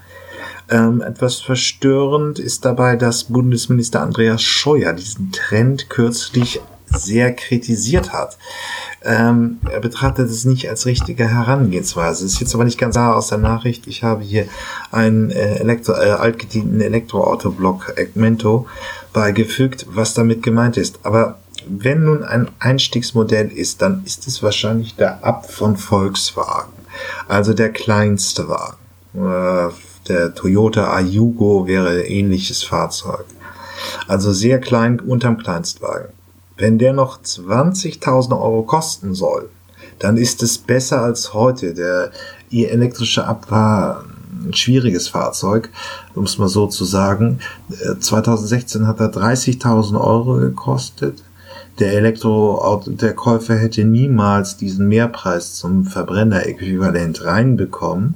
Ähm, 0.70 1.02
etwas 1.02 1.42
verstörend 1.42 2.40
ist 2.40 2.66
dabei, 2.66 2.96
dass 2.96 3.26
Bundesminister 3.26 4.02
Andreas 4.02 4.42
Scheuer 4.42 4.94
diesen 4.94 5.32
Trend 5.32 5.90
kürzlich 5.90 6.62
sehr 6.88 7.34
kritisiert 7.34 8.14
hat. 8.14 8.38
Ähm, 9.04 9.60
er 9.72 9.80
betrachtet 9.80 10.30
es 10.30 10.46
nicht 10.46 10.70
als 10.70 10.86
richtige 10.86 11.28
Herangehensweise. 11.28 12.26
Ist 12.26 12.40
jetzt 12.40 12.56
aber 12.56 12.64
nicht 12.64 12.80
ganz 12.80 12.96
klar 12.96 13.16
aus 13.16 13.28
der 13.28 13.38
Nachricht. 13.38 13.88
Ich 13.88 14.04
habe 14.04 14.24
hier 14.24 14.48
einen 14.92 15.30
äh, 15.30 15.58
Elektro, 15.58 15.94
äh, 15.94 16.12
altgedienten 16.12 16.82
Elektroautoblock 16.82 17.94
Egmento 17.98 18.68
beigefügt, 19.14 19.86
was 19.90 20.14
damit 20.14 20.42
gemeint 20.42 20.78
ist. 20.78 21.00
Aber 21.04 21.40
wenn 21.68 22.04
nun 22.04 22.24
ein 22.24 22.50
Einstiegsmodell 22.60 23.52
ist, 23.52 23.82
dann 23.82 24.04
ist 24.06 24.28
es 24.28 24.42
wahrscheinlich 24.42 24.96
der 24.96 25.24
Ab 25.24 25.52
von 25.52 25.78
Volkswagen. 25.78 26.74
Also 27.28 27.54
der 27.54 27.72
kleinste 27.72 28.48
Wagen. 28.48 28.78
Äh, 29.16 29.72
der 30.08 30.36
Toyota 30.36 30.94
Ayugo 30.94 31.68
wäre 31.68 32.04
ähnliches 32.04 32.64
Fahrzeug. 32.64 33.26
Also 34.08 34.32
sehr 34.34 34.60
klein 34.60 35.00
unterm 35.00 35.38
Kleinstwagen. 35.38 36.10
Wenn 36.58 36.78
der 36.78 36.94
noch 36.94 37.22
20.000 37.22 38.32
Euro 38.32 38.64
kosten 38.64 39.14
soll, 39.14 39.50
dann 40.00 40.18
ist 40.18 40.44
es 40.44 40.58
besser 40.58 41.02
als 41.02 41.34
heute. 41.34 41.74
Der 41.74 42.12
ihr 42.50 42.72
elektrische 42.72 43.26
Ab 43.26 43.48
war 43.50 44.06
ein 44.46 44.54
schwieriges 44.54 45.08
Fahrzeug, 45.10 45.70
um 46.14 46.24
es 46.24 46.38
mal 46.38 46.48
so 46.48 46.68
zu 46.68 46.86
sagen. 46.86 47.40
2016 48.00 48.84
äh, 48.84 48.86
hat 48.86 49.00
er 49.00 49.12
30.000 49.12 50.00
Euro 50.00 50.36
gekostet. 50.36 51.24
Der 51.80 51.94
Elektroauto, 51.94 52.92
der 52.92 53.14
Käufer 53.14 53.56
hätte 53.56 53.84
niemals 53.84 54.56
diesen 54.56 54.88
Mehrpreis 54.88 55.56
zum 55.56 55.86
Verbrenner-Äquivalent 55.86 57.26
reinbekommen 57.26 58.16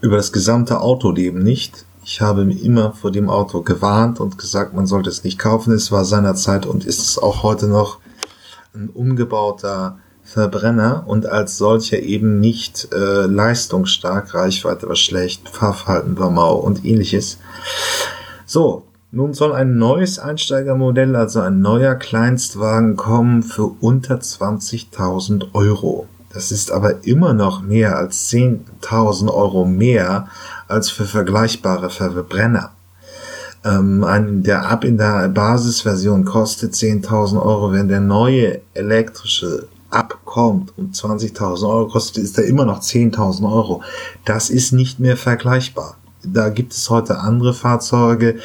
über 0.00 0.16
das 0.16 0.32
gesamte 0.32 0.80
Autoleben 0.80 1.42
nicht. 1.42 1.84
Ich 2.04 2.20
habe 2.20 2.42
immer 2.42 2.92
vor 2.92 3.10
dem 3.10 3.28
Auto 3.28 3.62
gewarnt 3.62 4.20
und 4.20 4.38
gesagt, 4.38 4.74
man 4.74 4.86
sollte 4.86 5.10
es 5.10 5.24
nicht 5.24 5.38
kaufen. 5.38 5.72
Es 5.72 5.92
war 5.92 6.04
seinerzeit 6.04 6.64
und 6.64 6.84
ist 6.84 7.00
es 7.00 7.18
auch 7.18 7.42
heute 7.42 7.66
noch 7.66 7.98
ein 8.74 8.88
umgebauter 8.88 9.98
Verbrenner 10.22 11.04
und 11.06 11.26
als 11.26 11.56
solcher 11.56 12.00
eben 12.00 12.38
nicht 12.38 12.92
äh, 12.92 13.26
leistungsstark, 13.26 14.34
Reichweite 14.34 14.86
war 14.86 14.94
schlecht, 14.94 15.48
Fahrverhalten 15.48 16.18
war 16.18 16.30
mau 16.30 16.56
und 16.56 16.84
ähnliches. 16.84 17.38
So, 18.44 18.84
nun 19.10 19.32
soll 19.32 19.54
ein 19.54 19.78
neues 19.78 20.18
Einsteigermodell, 20.18 21.16
also 21.16 21.40
ein 21.40 21.60
neuer 21.60 21.94
Kleinstwagen 21.94 22.96
kommen 22.96 23.42
für 23.42 23.74
unter 23.80 24.16
20.000 24.16 25.54
Euro. 25.54 26.06
Das 26.32 26.52
ist 26.52 26.70
aber 26.70 27.04
immer 27.06 27.32
noch 27.32 27.62
mehr 27.62 27.96
als 27.96 28.30
10.000 28.30 29.32
Euro 29.32 29.64
mehr 29.64 30.28
als 30.66 30.90
für 30.90 31.04
vergleichbare 31.04 31.90
Verbrenner. 31.90 32.72
Ähm, 33.64 34.42
der 34.42 34.68
Ab 34.68 34.84
in 34.84 34.98
der 34.98 35.28
Basisversion 35.28 36.24
kostet 36.24 36.74
10.000 36.74 37.42
Euro. 37.42 37.72
Wenn 37.72 37.88
der 37.88 38.00
neue 38.00 38.60
elektrische 38.74 39.68
abkommt 39.90 40.72
und 40.76 40.94
20.000 40.94 41.68
Euro 41.68 41.88
kostet, 41.88 42.22
ist 42.22 42.38
er 42.38 42.44
immer 42.44 42.64
noch 42.64 42.80
10.000 42.80 43.50
Euro. 43.50 43.82
Das 44.24 44.50
ist 44.50 44.72
nicht 44.72 45.00
mehr 45.00 45.16
vergleichbar. 45.16 45.96
Da 46.22 46.50
gibt 46.50 46.72
es 46.72 46.90
heute 46.90 47.20
andere 47.20 47.54
Fahrzeuge, 47.54 48.36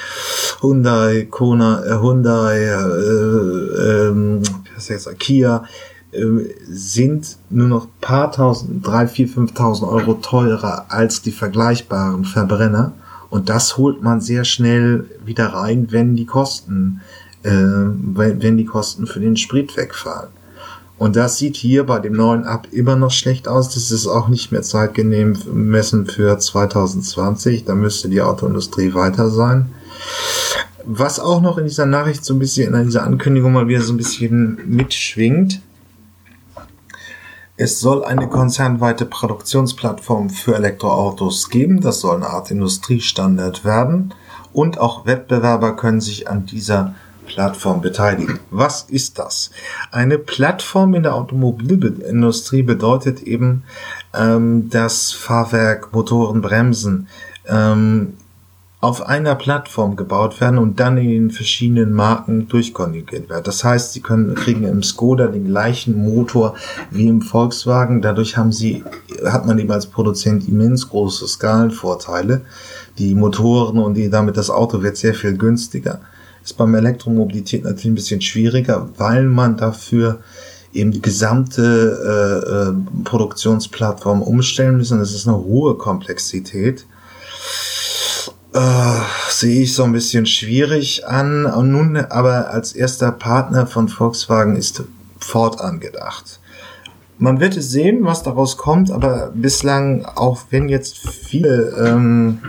Hyundai, 0.61 1.27
Kona, 1.29 1.83
äh, 1.83 1.99
Hyundai, 1.99 2.65
äh, 2.65 2.73
äh, 4.07 4.41
heißt, 4.77 5.19
Kia, 5.19 5.63
sind 6.67 7.37
nur 7.49 7.67
noch 7.67 7.87
paar 8.01 8.31
tausend, 8.31 8.85
drei, 8.85 9.07
vier, 9.07 9.27
fünftausend 9.27 9.89
Euro 9.89 10.15
teurer 10.15 10.85
als 10.89 11.21
die 11.21 11.31
vergleichbaren 11.31 12.25
Verbrenner. 12.25 12.93
Und 13.29 13.49
das 13.49 13.77
holt 13.77 14.03
man 14.03 14.21
sehr 14.21 14.43
schnell 14.43 15.05
wieder 15.25 15.47
rein, 15.47 15.87
wenn 15.89 16.15
die 16.15 16.25
Kosten, 16.25 17.01
äh, 17.41 17.49
wenn 17.51 18.57
die 18.57 18.65
Kosten 18.65 19.07
für 19.07 19.19
den 19.19 19.37
Sprit 19.37 19.75
wegfallen. 19.75 20.29
Und 20.99 21.15
das 21.15 21.37
sieht 21.37 21.55
hier 21.55 21.85
bei 21.85 21.99
dem 21.99 22.13
neuen 22.13 22.43
Ab 22.43 22.67
immer 22.71 22.95
noch 22.95 23.11
schlecht 23.11 23.47
aus. 23.47 23.73
Das 23.73 23.91
ist 23.91 24.07
auch 24.07 24.27
nicht 24.27 24.51
mehr 24.51 24.61
zeitgenehm 24.61 25.35
messen 25.51 26.05
für 26.05 26.37
2020. 26.37 27.65
Da 27.65 27.75
müsste 27.75 28.09
die 28.09 28.21
Autoindustrie 28.21 28.93
weiter 28.93 29.29
sein. 29.29 29.69
Was 30.85 31.19
auch 31.19 31.41
noch 31.41 31.57
in 31.57 31.65
dieser 31.65 31.85
Nachricht 31.85 32.23
so 32.23 32.35
ein 32.35 32.39
bisschen, 32.39 32.73
in 32.73 32.85
dieser 32.85 33.03
Ankündigung 33.03 33.51
mal 33.51 33.67
wieder 33.67 33.81
so 33.81 33.93
ein 33.93 33.97
bisschen 33.97 34.59
mitschwingt, 34.67 35.61
es 37.63 37.79
soll 37.79 38.03
eine 38.03 38.27
konzernweite 38.27 39.05
Produktionsplattform 39.05 40.29
für 40.29 40.53
Elektroautos 40.53 41.49
geben. 41.49 41.79
Das 41.79 42.01
soll 42.01 42.17
eine 42.17 42.27
Art 42.27 42.51
Industriestandard 42.51 43.63
werden. 43.63 44.13
Und 44.51 44.79
auch 44.79 45.05
Wettbewerber 45.05 45.77
können 45.77 46.01
sich 46.01 46.27
an 46.27 46.45
dieser 46.45 46.93
Plattform 47.25 47.79
beteiligen. 47.79 48.41
Was 48.51 48.81
ist 48.81 49.17
das? 49.17 49.49
Eine 49.91 50.17
Plattform 50.17 50.93
in 50.93 51.03
der 51.03 51.15
Automobilindustrie 51.15 52.63
bedeutet 52.63 53.23
eben, 53.23 53.63
ähm, 54.13 54.69
dass 54.69 55.13
Fahrwerk, 55.13 55.93
Motoren, 55.93 56.41
Bremsen 56.41 57.07
ähm, 57.47 58.17
auf 58.83 59.07
einer 59.07 59.35
Plattform 59.35 59.95
gebaut 59.95 60.41
werden 60.41 60.57
und 60.57 60.77
dann 60.77 60.97
in 60.97 61.07
den 61.07 61.31
verschiedenen 61.31 61.93
Marken 61.93 62.49
durchkonjugiert 62.49 63.29
werden. 63.29 63.45
Das 63.45 63.63
heißt, 63.63 63.93
sie 63.93 64.01
können, 64.01 64.35
kriegen 64.35 64.65
im 64.65 64.83
Skoda 64.83 65.27
den 65.27 65.47
gleichen 65.47 65.95
Motor 65.97 66.55
wie 66.91 67.07
im 67.07 67.21
Volkswagen. 67.21 68.01
Dadurch 68.01 68.35
haben 68.35 68.51
sie, 68.51 68.83
hat 69.23 69.45
man 69.45 69.57
eben 69.57 69.71
als 69.71 69.85
Produzent 69.85 70.49
immens 70.49 70.89
große 70.89 71.25
Skalenvorteile. 71.29 72.41
Die 72.97 73.15
Motoren 73.15 73.77
und 73.77 73.93
die, 73.93 74.09
damit 74.09 74.35
das 74.35 74.49
Auto 74.49 74.83
wird 74.83 74.97
sehr 74.97 75.13
viel 75.13 75.37
günstiger. 75.37 76.01
Ist 76.43 76.57
beim 76.57 76.75
Elektromobilität 76.75 77.63
natürlich 77.63 77.85
ein 77.85 77.95
bisschen 77.95 78.19
schwieriger, 78.19 78.89
weil 78.97 79.23
man 79.23 79.55
dafür 79.55 80.19
eben 80.73 80.91
die 80.91 81.01
gesamte 81.01 81.61
äh, 82.03 82.69
äh, 82.69 83.03
Produktionsplattform 83.05 84.21
umstellen 84.21 84.75
müssen. 84.75 84.99
Das 84.99 85.13
ist 85.13 85.25
eine 85.25 85.37
hohe 85.37 85.75
Komplexität 85.75 86.85
äh, 88.53 88.99
sehe 89.29 89.63
ich 89.63 89.73
so 89.73 89.83
ein 89.83 89.91
bisschen 89.91 90.25
schwierig 90.25 91.07
an. 91.07 91.45
Und 91.45 91.71
nun 91.71 91.97
aber 91.97 92.51
als 92.51 92.73
erster 92.73 93.11
Partner 93.11 93.67
von 93.67 93.89
Volkswagen 93.89 94.55
ist 94.55 94.83
Ford 95.19 95.59
angedacht. 95.59 96.39
Man 97.17 97.39
wird 97.39 97.55
es 97.55 97.71
sehen, 97.71 97.99
was 98.03 98.23
daraus 98.23 98.57
kommt, 98.57 98.91
aber 98.91 99.31
bislang, 99.33 100.05
auch 100.05 100.41
wenn 100.49 100.67
jetzt 100.67 100.97
viele 100.97 101.73
ähm, 101.77 102.39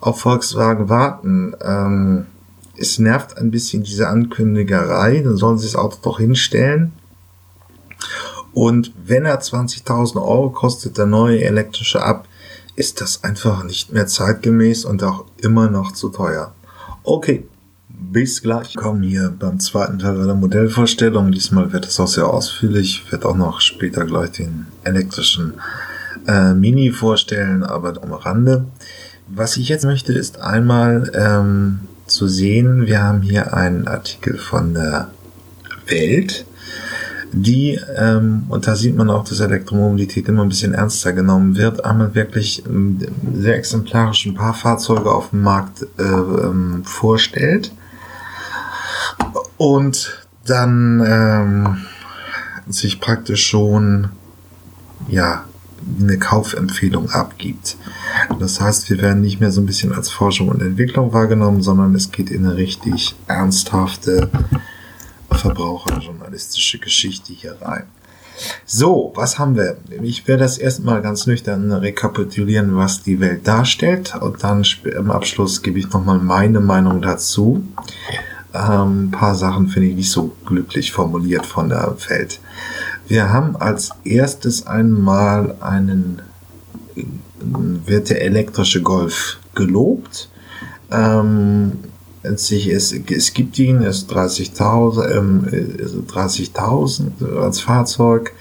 auf 0.00 0.20
Volkswagen 0.20 0.88
warten, 0.88 1.54
ähm, 1.62 2.26
es 2.76 2.98
nervt 2.98 3.36
ein 3.36 3.50
bisschen 3.50 3.82
diese 3.82 4.08
Ankündigerei, 4.08 5.20
dann 5.20 5.36
sollen 5.36 5.58
sie 5.58 5.66
das 5.66 5.76
Auto 5.76 5.98
doch 6.02 6.18
hinstellen. 6.18 6.92
Und 8.52 8.92
wenn 9.04 9.24
er 9.24 9.40
20.000 9.40 10.16
Euro 10.16 10.50
kostet, 10.50 10.98
der 10.98 11.06
neue 11.06 11.44
elektrische 11.44 12.02
ab, 12.02 12.26
ist 12.76 13.00
das 13.00 13.24
einfach 13.24 13.64
nicht 13.64 13.92
mehr 13.92 14.06
zeitgemäß 14.06 14.84
und 14.84 15.02
auch 15.02 15.26
immer 15.38 15.70
noch 15.70 15.92
zu 15.92 16.08
teuer. 16.08 16.54
Okay, 17.02 17.44
Bis 18.12 18.42
gleich. 18.42 18.74
Kommen 18.74 19.02
hier 19.02 19.32
beim 19.38 19.60
zweiten 19.60 19.98
Teil 19.98 20.24
der 20.24 20.34
Modellvorstellung. 20.34 21.30
Diesmal 21.30 21.72
wird 21.72 21.86
es 21.86 22.00
auch 22.00 22.08
sehr 22.08 22.26
ausführlich. 22.26 23.02
Ich 23.04 23.12
werde 23.12 23.28
auch 23.28 23.36
noch 23.36 23.60
später 23.60 24.04
gleich 24.04 24.32
den 24.32 24.66
elektrischen 24.82 25.54
äh, 26.26 26.54
Mini 26.54 26.90
vorstellen, 26.90 27.62
aber 27.62 28.02
am 28.02 28.12
Rande. 28.12 28.64
Was 29.28 29.56
ich 29.56 29.68
jetzt 29.68 29.84
möchte, 29.84 30.12
ist 30.12 30.40
einmal 30.40 31.12
ähm, 31.14 31.80
zu 32.06 32.26
sehen, 32.26 32.86
wir 32.86 33.02
haben 33.02 33.22
hier 33.22 33.54
einen 33.54 33.86
Artikel 33.86 34.38
von 34.38 34.74
der 34.74 35.10
Welt, 35.86 36.46
die, 37.32 37.78
ähm, 37.96 38.44
und 38.48 38.66
da 38.66 38.74
sieht 38.74 38.96
man 38.96 39.10
auch, 39.10 39.24
dass 39.24 39.40
Elektromobilität 39.40 40.28
immer 40.28 40.42
ein 40.42 40.48
bisschen 40.48 40.74
ernster 40.74 41.12
genommen 41.12 41.56
wird, 41.56 41.84
einmal 41.84 42.14
wirklich 42.14 42.64
ähm, 42.66 42.98
sehr 43.34 43.56
exemplarisch 43.56 44.26
ein 44.26 44.34
paar 44.34 44.54
Fahrzeuge 44.54 45.10
auf 45.10 45.30
dem 45.30 45.42
Markt 45.42 45.86
äh, 45.98 46.02
ähm, 46.02 46.82
vorstellt 46.84 47.72
und 49.56 50.26
dann 50.46 51.02
ähm, 51.06 51.76
sich 52.68 53.00
praktisch 53.00 53.46
schon 53.46 54.08
ja 55.08 55.44
eine 55.98 56.18
Kaufempfehlung 56.18 57.10
abgibt. 57.10 57.76
Das 58.38 58.60
heißt, 58.60 58.90
wir 58.90 59.00
werden 59.00 59.22
nicht 59.22 59.40
mehr 59.40 59.50
so 59.50 59.60
ein 59.60 59.66
bisschen 59.66 59.92
als 59.92 60.10
Forschung 60.10 60.48
und 60.48 60.62
Entwicklung 60.62 61.12
wahrgenommen, 61.12 61.62
sondern 61.62 61.94
es 61.94 62.10
geht 62.10 62.30
in 62.30 62.44
eine 62.44 62.56
richtig 62.56 63.14
ernsthafte 63.26 64.30
verbraucherjournalistische 65.40 66.78
Geschichte 66.78 67.32
hier 67.32 67.56
rein. 67.60 67.84
So, 68.64 69.12
was 69.16 69.38
haben 69.38 69.56
wir? 69.56 69.76
Ich 70.02 70.26
werde 70.26 70.44
das 70.44 70.56
erstmal 70.56 71.02
ganz 71.02 71.26
nüchtern 71.26 71.70
rekapitulieren, 71.72 72.76
was 72.76 73.02
die 73.02 73.20
Welt 73.20 73.46
darstellt 73.46 74.14
und 74.20 74.42
dann 74.42 74.64
im 74.84 75.10
Abschluss 75.10 75.62
gebe 75.62 75.78
ich 75.78 75.90
nochmal 75.90 76.18
meine 76.18 76.60
Meinung 76.60 77.02
dazu. 77.02 77.62
Ähm, 78.54 79.04
ein 79.04 79.10
paar 79.10 79.34
Sachen 79.34 79.68
finde 79.68 79.88
ich 79.88 79.96
nicht 79.96 80.10
so 80.10 80.34
glücklich 80.46 80.92
formuliert 80.92 81.46
von 81.46 81.68
der 81.68 81.94
Welt. 82.08 82.40
Wir 83.06 83.30
haben 83.32 83.56
als 83.56 83.90
erstes 84.04 84.66
einmal 84.66 85.56
einen, 85.60 86.22
wird 87.40 88.10
der 88.10 88.22
elektrische 88.22 88.82
Golf 88.82 89.38
gelobt. 89.54 90.28
Ähm, 90.90 91.72
sich, 92.22 92.68
es, 92.68 92.92
es 92.92 93.32
gibt 93.32 93.58
ihn, 93.58 93.82
es 93.82 93.98
ist 94.02 94.12
30.000 94.12 95.16
ähm, 95.16 96.06
30 96.06 96.52
als 97.40 97.60
Fahrzeug. 97.60 98.32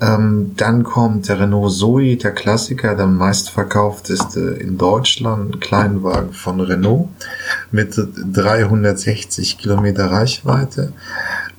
Ähm, 0.00 0.52
dann 0.56 0.82
kommt 0.82 1.28
der 1.28 1.40
Renault 1.40 1.72
Zoe, 1.72 2.16
der 2.16 2.32
Klassiker, 2.32 2.94
der 2.94 3.06
meistverkaufteste 3.06 4.40
in 4.40 4.78
Deutschland, 4.78 5.60
Kleinwagen 5.60 6.32
von 6.32 6.60
Renault 6.60 7.08
mit 7.70 7.94
360 7.96 9.58
Kilometer 9.58 10.10
Reichweite. 10.10 10.92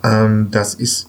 Ähm, 0.04 0.50
das 0.52 0.74
ist 0.74 1.08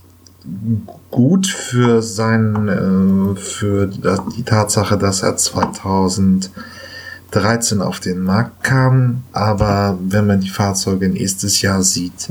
gut 1.11 1.47
für 1.47 2.03
sein, 2.03 2.69
äh, 2.69 3.37
für 3.37 3.87
die 3.87 4.43
Tatsache, 4.43 4.97
dass 4.97 5.23
er 5.23 5.37
2000 5.37 6.51
13 7.31 7.81
auf 7.81 8.01
den 8.01 8.21
Markt 8.21 8.65
kamen, 8.65 9.25
aber 9.33 9.99
wenn 10.03 10.27
man 10.27 10.41
die 10.41 10.49
Fahrzeuge 10.49 11.09
nächstes 11.09 11.63
Jahr 11.63 11.83
sieht, 11.83 12.31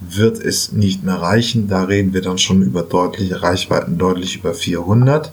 wird 0.00 0.38
es 0.38 0.72
nicht 0.72 1.04
mehr 1.04 1.14
reichen. 1.16 1.68
Da 1.68 1.84
reden 1.84 2.12
wir 2.12 2.22
dann 2.22 2.38
schon 2.38 2.62
über 2.62 2.82
deutliche 2.82 3.42
Reichweiten, 3.42 3.98
deutlich 3.98 4.36
über 4.36 4.54
400. 4.54 5.32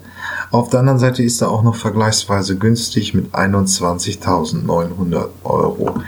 Auf 0.51 0.69
der 0.69 0.79
anderen 0.81 0.99
Seite 0.99 1.23
ist 1.23 1.41
er 1.41 1.51
auch 1.51 1.63
noch 1.63 1.75
vergleichsweise 1.75 2.57
günstig 2.57 3.13
mit 3.13 3.33
21.900 3.33 5.27
Euro. 5.43 6.01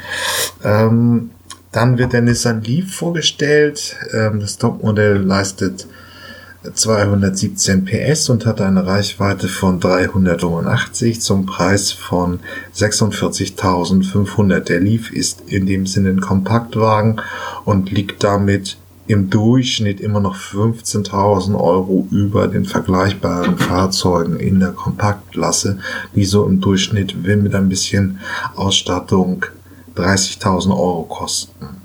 Ähm, 0.64 1.32
dann 1.72 1.98
wird 1.98 2.14
der 2.14 2.22
Nissan 2.22 2.62
Leaf 2.62 2.94
vorgestellt. 2.94 3.98
Ähm, 4.14 4.40
das 4.40 4.58
Topmodell 4.58 5.18
leistet 5.18 5.88
217 6.74 7.86
PS 7.86 8.30
und 8.30 8.46
hat 8.46 8.62
eine 8.62 8.86
Reichweite 8.86 9.48
von 9.48 9.80
385 9.80 11.22
zum 11.22 11.46
Preis 11.46 11.92
von 11.92 12.40
46.500. 12.76 14.60
Der 14.62 14.80
Leaf 14.80 15.12
ist 15.12 15.44
in 15.48 15.66
dem 15.66 15.86
Sinne 15.88 16.10
ein 16.10 16.22
Kompaktwagen 16.22 17.22
und 17.66 17.92
liegt 17.92 18.24
damit 18.24 18.78
im 19.08 19.30
Durchschnitt 19.30 20.00
immer 20.02 20.20
noch 20.20 20.36
15.000 20.36 21.60
Euro 21.60 22.08
über 22.10 22.48
den 22.48 22.66
vergleichbaren 22.66 23.58
Fahrzeugen 23.58 24.40
in 24.40 24.60
der 24.60 24.72
Kompaktklasse, 24.72 25.80
die 26.16 26.26
so 26.26 26.46
im 26.46 26.60
Durchschnitt, 26.60 27.16
mit 27.24 27.54
ein 27.54 27.70
bisschen 27.70 28.20
Ausstattung, 28.56 29.46
30.000 29.96 30.72
Euro 30.72 31.04
kosten. 31.04 31.85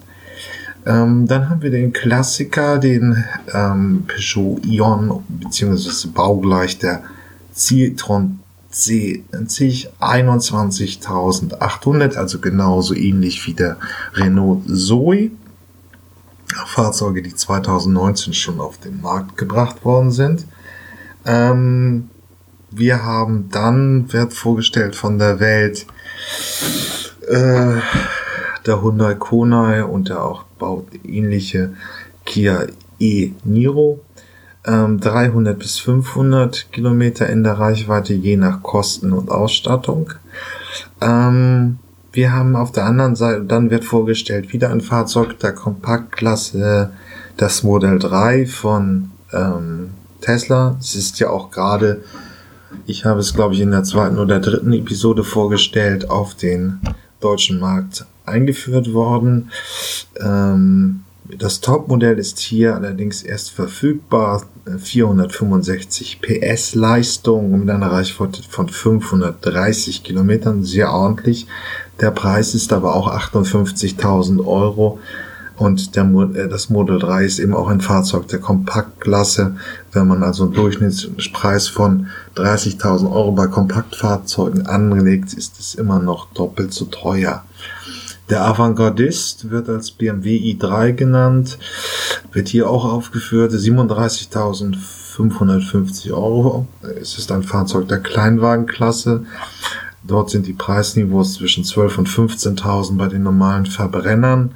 Ähm, 0.87 1.27
dann 1.27 1.51
haben 1.51 1.63
wir 1.63 1.71
den 1.71 1.93
Klassiker, 1.93 2.79
den 2.79 3.25
ähm, 3.53 4.05
Peugeot 4.07 4.61
Ion, 4.65 5.25
beziehungsweise 5.29 6.09
baugleich 6.09 6.79
der 6.79 7.03
Citroën 7.55 8.37
C90 8.73 9.89
21.800, 10.01 12.17
also 12.17 12.39
genauso 12.39 12.95
ähnlich 12.95 13.47
wie 13.47 13.55
der 13.55 13.77
Renault 14.15 14.63
Zoe. 14.69 15.31
Fahrzeuge, 16.67 17.23
die 17.23 17.35
2019 17.35 18.33
schon 18.33 18.61
auf 18.61 18.79
den 18.79 19.01
Markt 19.01 19.37
gebracht 19.37 19.85
worden 19.85 20.11
sind. 20.11 20.47
Ähm, 21.25 22.11
wir 22.71 23.05
haben 23.05 23.49
dann, 23.51 24.13
wird 24.13 24.33
vorgestellt 24.33 24.97
von 24.97 25.19
der 25.19 25.41
Welt, 25.41 25.87
äh, 27.29 27.81
der 28.67 28.83
Hyundai 28.83 29.15
Kona 29.15 29.85
und 29.85 30.09
der 30.09 30.25
auch 30.25 30.45
baut 30.61 30.87
ähnliche 31.05 31.73
Kia 32.25 32.69
e 33.01 33.33
Niro. 33.43 34.01
Ähm, 34.65 35.01
300 35.01 35.59
bis 35.59 35.79
500 35.79 36.71
Kilometer 36.71 37.29
in 37.29 37.43
der 37.43 37.55
Reichweite, 37.55 38.13
je 38.13 38.37
nach 38.37 38.63
Kosten 38.63 39.13
und 39.13 39.31
Ausstattung. 39.31 40.13
Ähm, 41.01 41.79
wir 42.13 42.33
haben 42.33 42.57
auf 42.57 42.71
der 42.73 42.85
anderen 42.85 43.17
Seite, 43.17 43.45
dann 43.45 43.71
wird 43.71 43.85
vorgestellt 43.85 44.53
wieder 44.53 44.71
ein 44.71 44.81
Fahrzeug 44.81 45.39
der 45.39 45.53
Kompaktklasse, 45.53 46.91
das 47.37 47.63
Modell 47.63 47.99
3 47.99 48.47
von 48.47 49.11
ähm, 49.33 49.91
Tesla. 50.21 50.77
Es 50.79 50.95
ist 50.95 51.21
ja 51.21 51.31
auch 51.31 51.51
gerade, 51.51 52.03
ich 52.85 53.05
habe 53.05 53.21
es 53.21 53.33
glaube 53.33 53.55
ich 53.55 53.61
in 53.61 53.71
der 53.71 53.85
zweiten 53.85 54.19
oder 54.19 54.41
dritten 54.41 54.73
Episode 54.73 55.25
vorgestellt, 55.25 56.11
auf 56.11 56.35
den 56.35 56.81
deutschen 57.21 57.59
Markt 57.59 58.07
eingeführt 58.27 58.93
worden. 58.93 59.51
Ähm, 60.19 61.05
das 61.39 61.61
Topmodell 61.61 62.19
ist 62.19 62.39
hier 62.39 62.75
allerdings 62.75 63.23
erst 63.23 63.51
verfügbar. 63.51 64.43
465 64.79 66.21
PS 66.21 66.75
Leistung 66.75 67.61
mit 67.61 67.71
einer 67.71 67.91
Reichweite 67.91 68.43
von 68.49 68.69
530 68.69 70.03
Kilometern, 70.03 70.65
sehr 70.65 70.93
ordentlich. 70.93 71.47
Der 72.01 72.11
Preis 72.11 72.55
ist 72.55 72.73
aber 72.73 72.95
auch 72.95 73.09
58.000 73.09 74.45
Euro. 74.45 74.99
Und 75.61 75.95
der, 75.95 76.05
äh, 76.05 76.49
das 76.49 76.71
Model 76.71 76.99
3 76.99 77.27
ist 77.27 77.39
eben 77.39 77.53
auch 77.53 77.69
ein 77.69 77.83
Fahrzeug 77.83 78.27
der 78.29 78.39
Kompaktklasse. 78.39 79.57
Wenn 79.93 80.09
man 80.09 80.23
also 80.23 80.45
einen 80.45 80.55
Durchschnittspreis 80.55 81.69
von 81.69 82.07
30.000 82.37 83.13
Euro 83.13 83.33
bei 83.33 83.47
Kompaktfahrzeugen 83.47 84.67
anlegt, 84.67 85.35
ist 85.35 85.61
es 85.61 85.75
immer 85.75 85.99
noch 85.99 86.33
doppelt 86.33 86.73
so 86.73 86.87
teuer. 86.87 87.45
Der 88.31 88.47
Avantgardist 88.47 89.51
wird 89.51 89.69
als 89.69 89.91
BMW 89.91 90.39
i3 90.39 90.93
genannt, 90.93 91.59
wird 92.33 92.49
hier 92.49 92.71
auch 92.71 92.87
aufgeführt, 92.87 93.53
37.550 93.53 96.13
Euro. 96.13 96.67
Es 96.99 97.19
ist 97.19 97.31
ein 97.33 97.43
Fahrzeug 97.43 97.87
der 97.87 98.01
Kleinwagenklasse. 98.01 99.27
Dort 100.05 100.31
sind 100.31 100.47
die 100.47 100.55
Preisniveaus 100.55 101.35
zwischen 101.35 101.65
12.000 101.65 101.99
und 101.99 102.09
15.000 102.09 102.97
bei 102.97 103.09
den 103.09 103.25
normalen 103.25 103.67
Verbrennern. 103.67 104.55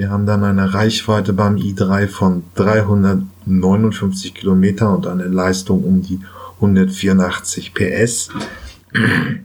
Wir 0.00 0.08
haben 0.08 0.24
dann 0.24 0.42
eine 0.44 0.72
Reichweite 0.72 1.34
beim 1.34 1.56
i3 1.56 2.08
von 2.08 2.44
359 2.54 4.32
Kilometer 4.32 4.94
und 4.94 5.06
eine 5.06 5.24
Leistung 5.24 5.84
um 5.84 6.00
die 6.00 6.20
184 6.56 7.74
PS. 7.74 8.30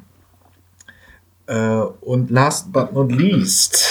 Äh, 1.48 1.82
und 2.02 2.32
last 2.32 2.74
but 2.74 2.94
not 2.94 3.12
least, 3.12 3.86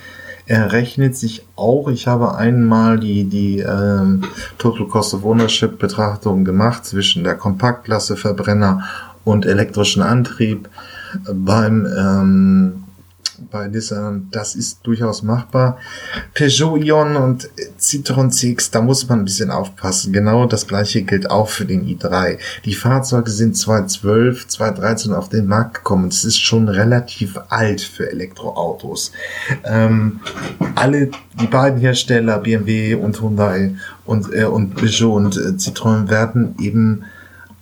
Er 0.45 0.73
rechnet 0.73 1.17
sich 1.17 1.43
auch. 1.55 1.87
Ich 1.87 2.05
habe 2.05 2.35
einmal 2.35 2.99
die, 2.99 3.23
die 3.23 3.61
ähm, 3.61 4.25
Total 4.59 4.85
Cost 4.85 5.15
of 5.15 5.25
Ownership 5.25 5.79
Betrachtung 5.79 6.45
gemacht 6.45 6.85
zwischen 6.85 7.23
der 7.23 7.33
Kompaktklasse 7.33 8.15
Verbrenner 8.15 8.83
und 9.23 9.47
elektrischen 9.47 10.03
Antrieb. 10.03 10.69
Beim 11.33 11.87
ähm, 11.97 12.83
bei 13.51 13.67
Nissan, 13.67 14.27
das 14.31 14.55
ist 14.55 14.79
durchaus 14.83 15.23
machbar. 15.23 15.77
Peugeot 16.33 16.77
Ion 16.77 17.15
und 17.15 17.49
Citroën 17.79 18.29
CX, 18.29 18.71
da 18.71 18.81
muss 18.81 19.07
man 19.07 19.19
ein 19.19 19.25
bisschen 19.25 19.51
aufpassen. 19.51 20.13
Genau 20.13 20.45
das 20.45 20.67
gleiche 20.67 21.03
gilt 21.03 21.29
auch 21.29 21.49
für 21.49 21.65
den 21.65 21.85
i3. 21.85 22.37
Die 22.65 22.73
Fahrzeuge 22.73 23.31
sind 23.31 23.55
2012, 23.55 24.47
2013 24.47 25.13
auf 25.13 25.29
den 25.29 25.47
Markt 25.47 25.75
gekommen. 25.75 26.07
Es 26.09 26.23
ist 26.23 26.39
schon 26.39 26.69
relativ 26.69 27.39
alt 27.49 27.81
für 27.81 28.09
Elektroautos. 28.11 29.11
Ähm, 29.63 30.19
alle, 30.75 31.11
die 31.39 31.47
beiden 31.47 31.79
Hersteller, 31.79 32.39
BMW 32.39 32.95
und 32.95 33.21
Hyundai 33.21 33.75
und, 34.05 34.33
äh, 34.33 34.45
und 34.45 34.75
Peugeot 34.75 35.13
und 35.13 35.37
äh, 35.37 35.51
Citroën 35.57 36.09
werden 36.09 36.55
eben 36.59 37.03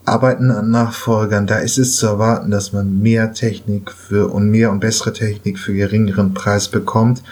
Arbeiten 0.07 0.51
an 0.51 0.71
Nachfolgern, 0.71 1.47
da 1.47 1.57
ist 1.57 1.77
es 1.77 1.97
zu 1.97 2.07
erwarten, 2.07 2.49
dass 2.49 2.71
man 2.71 3.01
mehr 3.01 3.33
Technik 3.33 3.91
für 3.91 4.31
und 4.31 4.49
mehr 4.49 4.71
und 4.71 4.79
bessere 4.79 5.11
Technik 5.11 5.59
für 5.59 5.73
geringeren 5.73 6.33
Preis 6.33 6.69
bekommt. 6.69 7.23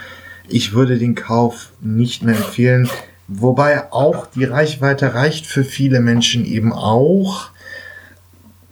Ich 0.50 0.74
würde 0.74 0.98
den 0.98 1.16
Kauf 1.16 1.72
nicht 1.80 2.24
mehr 2.24 2.36
empfehlen, 2.36 2.90
wobei 3.28 3.92
auch 3.94 4.28
die 4.28 4.44
Reichweite 4.44 5.14
reicht 5.14 5.48
für 5.48 5.64
viele 5.64 6.02
Menschen 6.02 6.46
eben 6.46 6.74
auch. 6.74 7.50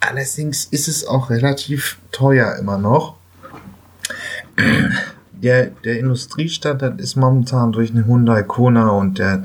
Allerdings 0.02 0.66
ist 0.66 0.90
es 0.90 1.08
auch 1.08 1.30
relativ 1.30 1.98
teuer 2.12 2.58
immer 2.58 2.78
noch. 2.78 3.16
Der, 5.32 5.68
der 5.68 6.00
Industriestandard 6.00 7.00
ist 7.00 7.16
momentan 7.16 7.72
durch 7.72 7.92
eine 7.92 8.06
Hyundai 8.06 8.44
Kona 8.44 8.90
und 8.90 9.18
der 9.18 9.44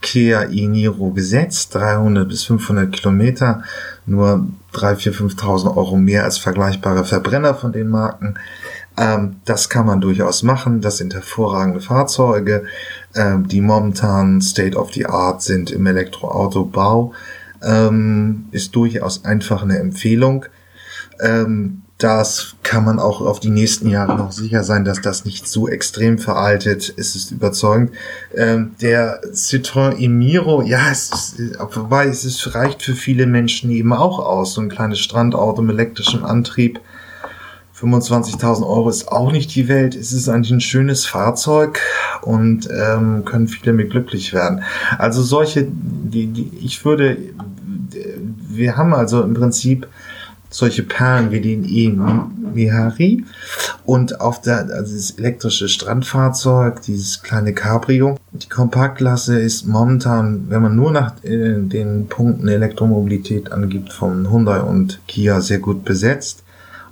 Kia 0.00 0.44
e-Niro 0.44 1.10
gesetzt, 1.10 1.74
300 1.74 2.28
bis 2.28 2.44
500 2.44 2.92
Kilometer, 2.92 3.62
nur 4.06 4.46
3, 4.72 4.96
4, 4.96 5.14
5.000 5.14 5.76
Euro 5.76 5.96
mehr 5.96 6.24
als 6.24 6.38
vergleichbare 6.38 7.04
Verbrenner 7.04 7.54
von 7.54 7.72
den 7.72 7.88
Marken. 7.88 8.34
Ähm, 8.96 9.36
das 9.44 9.68
kann 9.68 9.86
man 9.86 10.00
durchaus 10.00 10.42
machen. 10.42 10.80
Das 10.80 10.98
sind 10.98 11.14
hervorragende 11.14 11.80
Fahrzeuge, 11.80 12.64
ähm, 13.14 13.46
die 13.48 13.60
momentan 13.60 14.40
State 14.40 14.76
of 14.76 14.92
the 14.92 15.06
Art 15.06 15.42
sind 15.42 15.70
im 15.70 15.86
Elektroautobau. 15.86 17.12
Ähm, 17.62 18.46
ist 18.52 18.74
durchaus 18.76 19.24
einfach 19.24 19.62
eine 19.62 19.78
Empfehlung. 19.78 20.46
Ähm, 21.20 21.82
das 21.98 22.54
kann 22.62 22.84
man 22.84 23.00
auch 23.00 23.20
auf 23.20 23.40
die 23.40 23.50
nächsten 23.50 23.90
Jahre 23.90 24.16
noch 24.16 24.30
sicher 24.30 24.62
sein, 24.62 24.84
dass 24.84 25.00
das 25.00 25.24
nicht 25.24 25.48
so 25.48 25.68
extrem 25.68 26.18
veraltet 26.18 26.90
ist. 26.90 26.98
Es 26.98 27.16
ist 27.16 27.30
überzeugend. 27.32 27.90
Ähm, 28.36 28.76
der 28.80 29.20
Citroën 29.32 29.98
Emiro, 29.98 30.62
ja, 30.62 30.90
es 30.92 31.10
ist, 31.10 31.58
wobei 31.74 32.06
es 32.06 32.24
ist, 32.24 32.54
reicht 32.54 32.84
für 32.84 32.94
viele 32.94 33.26
Menschen 33.26 33.70
eben 33.70 33.92
auch 33.92 34.20
aus. 34.20 34.54
So 34.54 34.60
ein 34.60 34.68
kleines 34.68 35.00
Strandauto 35.00 35.60
mit 35.60 35.74
elektrischem 35.74 36.24
Antrieb. 36.24 36.80
25.000 37.80 38.66
Euro 38.66 38.88
ist 38.88 39.08
auch 39.08 39.32
nicht 39.32 39.54
die 39.56 39.66
Welt. 39.66 39.96
Es 39.96 40.12
ist 40.12 40.28
eigentlich 40.28 40.52
ein 40.52 40.60
schönes 40.60 41.04
Fahrzeug 41.04 41.80
und 42.22 42.68
ähm, 42.70 43.24
können 43.24 43.48
viele 43.48 43.72
mit 43.72 43.90
glücklich 43.90 44.32
werden. 44.32 44.62
Also 44.98 45.22
solche, 45.22 45.66
die, 45.68 46.26
die, 46.26 46.52
ich 46.62 46.84
würde, 46.84 47.16
wir 48.48 48.76
haben 48.76 48.94
also 48.94 49.22
im 49.22 49.34
Prinzip 49.34 49.88
solche 50.50 50.82
Perlen 50.82 51.30
wie 51.30 51.40
den 51.40 51.64
E-Mihari 51.64 53.24
und 53.84 54.20
auf 54.20 54.40
der, 54.40 54.68
also 54.70 54.94
das 54.94 55.12
elektrische 55.12 55.68
Strandfahrzeug, 55.68 56.82
dieses 56.82 57.22
kleine 57.22 57.52
Cabrio. 57.52 58.16
Die 58.32 58.48
Kompaktklasse 58.48 59.38
ist 59.40 59.66
momentan, 59.66 60.46
wenn 60.48 60.62
man 60.62 60.76
nur 60.76 60.92
nach 60.92 61.22
äh, 61.22 61.56
den 61.58 62.06
Punkten 62.08 62.48
Elektromobilität 62.48 63.52
angibt, 63.52 63.92
von 63.92 64.30
Hyundai 64.30 64.60
und 64.60 65.00
Kia 65.06 65.40
sehr 65.40 65.58
gut 65.58 65.84
besetzt. 65.84 66.44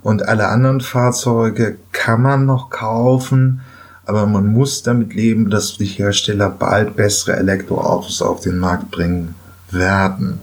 Und 0.03 0.27
alle 0.27 0.47
anderen 0.47 0.81
Fahrzeuge 0.81 1.77
kann 1.91 2.21
man 2.21 2.45
noch 2.45 2.69
kaufen, 2.69 3.61
aber 4.05 4.25
man 4.25 4.47
muss 4.47 4.83
damit 4.83 5.13
leben, 5.13 5.49
dass 5.49 5.77
die 5.77 5.85
Hersteller 5.85 6.49
bald 6.49 6.95
bessere 6.95 7.35
Elektroautos 7.35 8.21
auf 8.21 8.39
den 8.39 8.57
Markt 8.57 8.91
bringen 8.91 9.35
werden. 9.69 10.39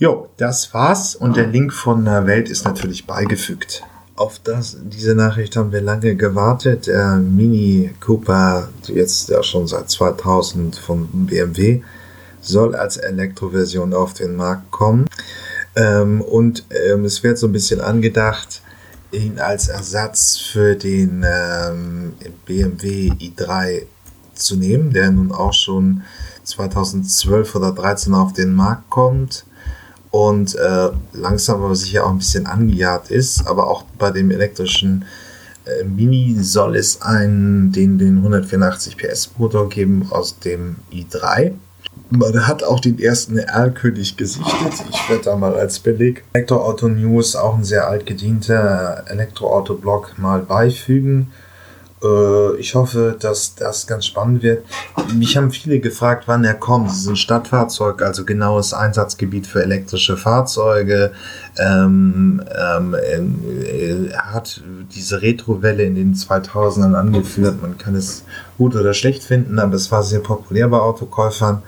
Jo, 0.00 0.28
das 0.36 0.72
war's 0.74 1.16
und 1.16 1.36
der 1.36 1.48
Link 1.48 1.72
von 1.72 2.04
der 2.04 2.24
Welt 2.24 2.48
ist 2.48 2.64
natürlich 2.64 3.04
beigefügt. 3.04 3.82
Auf 4.14 4.38
das, 4.38 4.76
diese 4.80 5.16
Nachricht 5.16 5.56
haben 5.56 5.72
wir 5.72 5.80
lange 5.80 6.14
gewartet. 6.14 6.86
Der 6.86 7.16
Mini 7.16 7.92
Cooper, 7.98 8.68
jetzt 8.86 9.28
ja 9.28 9.42
schon 9.42 9.66
seit 9.66 9.90
2000 9.90 10.76
von 10.76 11.08
BMW, 11.26 11.82
soll 12.40 12.76
als 12.76 12.96
Elektroversion 12.96 13.92
auf 13.92 14.14
den 14.14 14.36
Markt 14.36 14.70
kommen. 14.70 15.06
Ähm, 15.74 16.20
und 16.20 16.64
ähm, 16.70 17.04
es 17.04 17.24
wird 17.24 17.36
so 17.36 17.48
ein 17.48 17.52
bisschen 17.52 17.80
angedacht, 17.80 18.62
ihn 19.10 19.40
als 19.40 19.66
Ersatz 19.66 20.36
für 20.36 20.76
den 20.76 21.26
ähm, 21.28 22.14
BMW 22.46 23.10
i3 23.10 23.82
zu 24.32 24.54
nehmen, 24.54 24.92
der 24.92 25.10
nun 25.10 25.32
auch 25.32 25.54
schon 25.54 26.02
2012 26.44 27.56
oder 27.56 27.74
2013 27.74 28.14
auf 28.14 28.32
den 28.32 28.52
Markt 28.54 28.90
kommt 28.90 29.44
und 30.10 30.54
äh, 30.54 30.88
langsam 31.12 31.62
aber 31.62 31.74
sicher 31.74 32.06
auch 32.06 32.10
ein 32.10 32.18
bisschen 32.18 32.46
angejagt 32.46 33.10
ist. 33.10 33.46
Aber 33.46 33.68
auch 33.68 33.84
bei 33.98 34.10
dem 34.10 34.30
elektrischen 34.30 35.04
äh, 35.64 35.84
Mini 35.84 36.36
soll 36.40 36.76
es 36.76 37.02
einen, 37.02 37.72
den, 37.72 37.98
den 37.98 38.18
184 38.18 38.96
PS 38.96 39.32
Motor 39.38 39.68
geben 39.68 40.06
aus 40.10 40.38
dem 40.38 40.76
i3. 40.92 41.52
Man 42.10 42.46
hat 42.46 42.64
auch 42.64 42.80
den 42.80 42.98
ersten 42.98 43.36
R-König 43.36 44.16
gesichtet. 44.16 44.72
Ich 44.90 45.10
werde 45.10 45.24
da 45.24 45.36
mal 45.36 45.54
als 45.54 45.78
Beleg 45.78 46.24
Elektroauto 46.32 46.88
News, 46.88 47.36
auch 47.36 47.56
ein 47.56 47.64
sehr 47.64 47.86
altgedienter 47.86 49.04
Elektroauto-Blog, 49.08 50.14
mal 50.16 50.40
beifügen. 50.40 51.30
Äh, 52.02 52.56
ich 52.56 52.74
hoffe, 52.74 53.16
dass 53.18 53.54
das 53.54 53.86
ganz 53.86 54.06
spannend 54.06 54.42
wird. 54.42 54.64
Mich 55.14 55.36
haben 55.36 55.50
viele 55.50 55.80
gefragt, 55.80 56.24
wann 56.26 56.44
er 56.44 56.54
kommt. 56.54 56.90
Es 56.90 56.98
ist 56.98 57.08
ein 57.08 57.16
Stadtfahrzeug, 57.16 58.02
also 58.02 58.24
genaues 58.24 58.74
Einsatzgebiet 58.74 59.46
für 59.46 59.62
elektrische 59.62 60.16
Fahrzeuge. 60.16 61.12
Ähm, 61.58 62.42
ähm, 62.56 62.94
er 64.14 64.32
hat 64.32 64.62
diese 64.94 65.22
Retrowelle 65.22 65.84
in 65.84 65.94
den 65.94 66.14
2000ern 66.14 66.94
angeführt. 66.94 67.60
Man 67.62 67.78
kann 67.78 67.94
es 67.94 68.24
gut 68.56 68.74
oder 68.74 68.94
schlecht 68.94 69.22
finden, 69.22 69.58
aber 69.58 69.74
es 69.74 69.90
war 69.90 70.02
sehr 70.02 70.20
populär 70.20 70.68
bei 70.68 70.78
Autokäufern. 70.78 71.62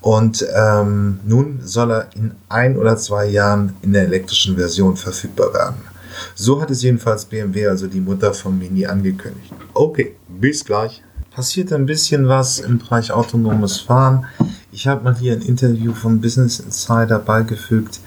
Und 0.00 0.46
ähm, 0.54 1.20
nun 1.24 1.60
soll 1.62 1.90
er 1.90 2.08
in 2.14 2.32
ein 2.50 2.76
oder 2.76 2.98
zwei 2.98 3.24
Jahren 3.24 3.74
in 3.80 3.94
der 3.94 4.02
elektrischen 4.02 4.56
Version 4.56 4.98
verfügbar 4.98 5.54
werden. 5.54 5.93
So 6.34 6.60
hat 6.60 6.70
es 6.70 6.82
jedenfalls 6.82 7.24
BMW, 7.24 7.68
also 7.68 7.86
die 7.86 8.00
Mutter 8.00 8.34
von 8.34 8.58
Mini, 8.58 8.86
angekündigt. 8.86 9.52
Okay, 9.72 10.16
bis 10.28 10.64
gleich. 10.64 11.02
Passiert 11.30 11.72
ein 11.72 11.86
bisschen 11.86 12.28
was 12.28 12.58
im 12.58 12.78
Bereich 12.78 13.12
autonomes 13.12 13.78
Fahren. 13.80 14.26
Ich 14.72 14.86
habe 14.86 15.04
mal 15.04 15.16
hier 15.16 15.32
ein 15.32 15.42
Interview 15.42 15.92
von 15.92 16.20
Business 16.20 16.60
Insider 16.60 17.18
beigefügt 17.18 18.00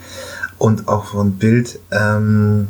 und 0.58 0.88
auch 0.88 1.06
von 1.06 1.34
Bild. 1.34 1.80
Ähm, 1.92 2.68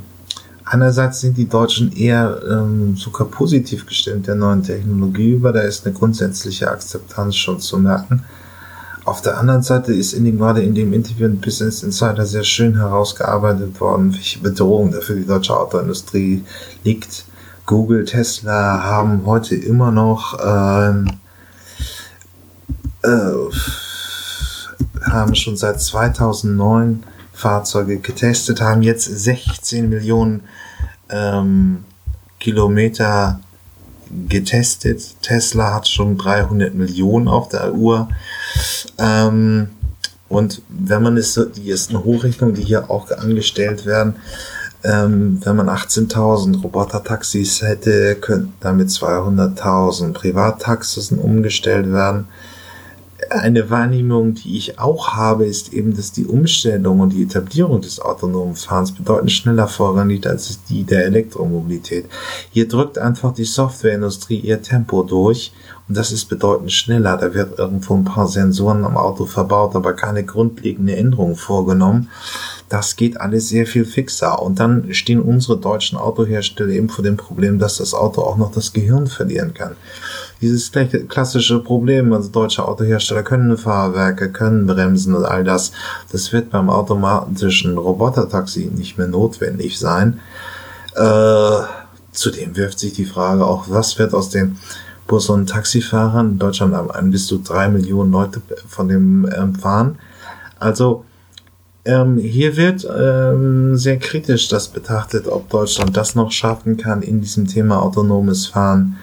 einerseits 0.66 1.22
sind 1.22 1.38
die 1.38 1.48
Deutschen 1.48 1.92
eher 1.92 2.40
ähm, 2.50 2.96
sogar 2.96 3.28
positiv 3.28 3.86
gestimmt 3.86 4.28
der 4.28 4.36
neuen 4.36 4.64
Technologie 4.64 5.32
über. 5.32 5.54
Da 5.54 5.62
ist 5.62 5.86
eine 5.86 5.96
grundsätzliche 5.96 6.70
Akzeptanz 6.70 7.36
schon 7.36 7.60
zu 7.60 7.78
merken. 7.78 8.24
Auf 9.08 9.22
der 9.22 9.38
anderen 9.38 9.62
Seite 9.62 9.94
ist 9.94 10.12
in 10.12 10.26
dem, 10.26 10.38
gerade 10.38 10.62
in 10.62 10.76
dem 10.76 10.92
Interview 10.92 11.28
in 11.28 11.40
Business 11.40 11.82
Insider 11.82 12.26
sehr 12.26 12.44
schön 12.44 12.76
herausgearbeitet 12.76 13.80
worden, 13.80 14.14
welche 14.14 14.40
Bedrohung 14.40 14.92
dafür 14.92 15.16
die 15.16 15.26
deutsche 15.26 15.58
Autoindustrie 15.58 16.44
liegt. 16.84 17.24
Google, 17.66 18.04
Tesla 18.04 18.84
haben 18.84 19.26
heute 19.26 19.56
immer 19.56 19.92
noch 19.92 20.38
ähm, 20.46 21.08
äh, 23.02 23.32
haben 25.10 25.36
schon 25.36 25.56
seit 25.56 25.80
2009 25.80 27.04
Fahrzeuge 27.32 28.00
getestet, 28.00 28.60
haben 28.60 28.82
jetzt 28.82 29.06
16 29.06 29.88
Millionen 29.88 30.42
ähm, 31.08 31.86
Kilometer 32.42 33.40
getestet. 34.28 35.16
Tesla 35.22 35.76
hat 35.76 35.88
schon 35.88 36.18
300 36.18 36.74
Millionen 36.74 37.30
auf 37.30 37.48
der 37.48 37.74
Uhr. 37.74 38.10
Ähm, 38.98 39.70
und 40.30 40.62
wenn 40.70 41.04
man 41.04 41.18
es, 41.18 41.40
die 41.56 41.70
ist 41.70 41.90
eine 41.90 42.04
Hochrechnung, 42.04 42.54
die 42.54 42.64
hier 42.64 42.90
auch 42.92 43.10
angestellt 43.12 43.86
werden, 43.86 44.16
ähm, 44.84 45.40
wenn 45.44 45.56
man 45.56 45.70
18.000 45.70 46.62
Robotertaxis 46.62 47.62
hätte, 47.62 48.16
könnten 48.16 48.54
damit 48.60 48.90
200.000 48.90 50.14
Privattaxis 50.14 51.12
umgestellt 51.12 51.92
werden 51.92 52.28
eine 53.32 53.70
Wahrnehmung, 53.70 54.34
die 54.34 54.58
ich 54.58 54.80
auch 54.80 55.10
habe, 55.10 55.46
ist 55.46 55.74
eben, 55.74 55.96
dass 55.96 56.12
die 56.12 56.26
Umstellung 56.26 57.00
und 57.00 57.14
die 57.14 57.24
Etablierung 57.24 57.82
des 57.82 58.00
autonomen 58.00 58.56
Fahrens 58.56 58.92
bedeutend 58.92 59.32
schneller 59.32 59.68
vorangeht 59.68 60.28
als 60.28 60.60
die 60.70 60.84
der 60.84 61.06
Elektromobilität. 61.06 62.06
Hier 62.52 62.68
drückt 62.68 62.98
einfach 62.98 63.34
die 63.34 63.46
Softwareindustrie 63.46 64.40
ihr 64.40 64.62
Tempo 64.62 65.04
durch 65.04 65.54
und 65.88 65.96
das 65.96 66.12
ist 66.12 66.26
bedeutend 66.26 66.72
schneller. 66.72 67.18
Da 67.18 67.34
wird 67.34 67.58
irgendwo 67.58 67.96
ein 67.96 68.04
paar 68.04 68.28
Sensoren 68.28 68.84
am 68.84 68.98
Auto 68.98 69.26
verbaut, 69.26 69.76
aber 69.76 69.94
keine 69.94 70.24
grundlegende 70.24 70.96
Änderung 70.96 71.36
vorgenommen. 71.36 72.10
Das 72.70 72.98
geht 72.98 73.22
alles 73.22 73.48
sehr 73.48 73.66
viel 73.66 73.86
fixer. 73.86 74.42
Und 74.42 74.60
dann 74.60 74.94
stehen 74.94 75.22
unsere 75.22 75.58
deutschen 75.58 75.98
Autohersteller 75.98 76.72
eben 76.72 76.90
vor 76.90 77.04
dem 77.04 77.16
Problem, 77.16 77.60
dass 77.60 77.78
das 77.78 77.94
Auto 77.94 78.22
auch 78.22 78.38
noch 78.38 78.52
das 78.52 78.74
Gehirn 78.74 79.08
verlieren 79.08 79.54
kann 79.54 79.76
dieses 80.42 80.72
klassische 80.72 81.60
Problem, 81.60 82.14
also 82.14 82.30
deutsche 82.30 82.68
Autohersteller 82.68 83.24
können 83.24 83.58
Fahrwerke, 83.58 84.32
können 84.32 84.68
bremsen 84.68 85.16
und 85.16 85.26
all 85.26 85.44
das, 85.44 85.72
das 86.12 86.32
wird 86.32 86.52
beim 86.52 86.70
automatischen 86.70 87.78
Robotertaxi 87.78 88.70
nicht 88.74 88.98
mehr 88.98 89.08
notwendig 89.08 89.80
sein. 89.80 90.20
Äh, 90.96 91.62
zudem 92.12 92.56
wirft 92.56 92.80
sich 92.80 92.94
die 92.94 93.06
Frage 93.06 93.46
auch, 93.46 93.66
was 93.70 93.98
wird 93.98 94.14
aus 94.14 94.30
den 94.30 94.58
Bus- 95.08 95.30
und 95.30 95.48
Taxifahrern? 95.50 96.32
In 96.32 96.40
Deutschland 96.40 96.76
haben 96.76 97.12
bis 97.12 97.28
zu 97.28 97.40
drei 97.40 97.70
Millionen 97.70 98.12
Leute 98.12 98.42
von 98.68 98.88
dem 98.88 99.30
ähm, 99.36 99.56
fahren. 99.56 99.98
Also 100.60 101.06
ähm, 101.86 102.18
hier 102.18 102.58
wird 102.58 102.86
ähm, 102.94 103.78
sehr 103.78 103.98
kritisch 103.98 104.50
das 104.50 104.68
betrachtet, 104.68 105.28
ob 105.28 105.50
Deutschland 105.50 105.96
das 105.96 106.16
noch 106.16 106.32
schaffen 106.32 106.78
kann, 106.78 107.02
in 107.02 107.22
diesem 107.22 107.48
Thema 107.48 107.82
autonomes 107.82 108.48
Fahren 108.48 108.98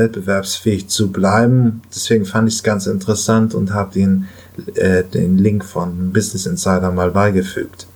wettbewerbsfähig 0.00 0.88
zu 0.88 1.12
bleiben. 1.12 1.82
Deswegen 1.94 2.24
fand 2.24 2.48
ich 2.48 2.56
es 2.56 2.62
ganz 2.64 2.86
interessant 2.86 3.54
und 3.54 3.72
habe 3.72 3.92
den, 3.94 4.26
äh, 4.74 5.04
den 5.04 5.38
Link 5.38 5.64
von 5.64 6.12
Business 6.12 6.46
Insider 6.46 6.90
mal 6.90 7.12
beigefügt. 7.12 7.86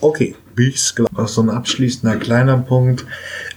Okay, 0.00 0.34
gleich. 0.56 1.12
Noch 1.16 1.28
so 1.28 1.42
ein 1.42 1.50
abschließender 1.50 2.16
kleiner 2.16 2.58
Punkt. 2.58 3.04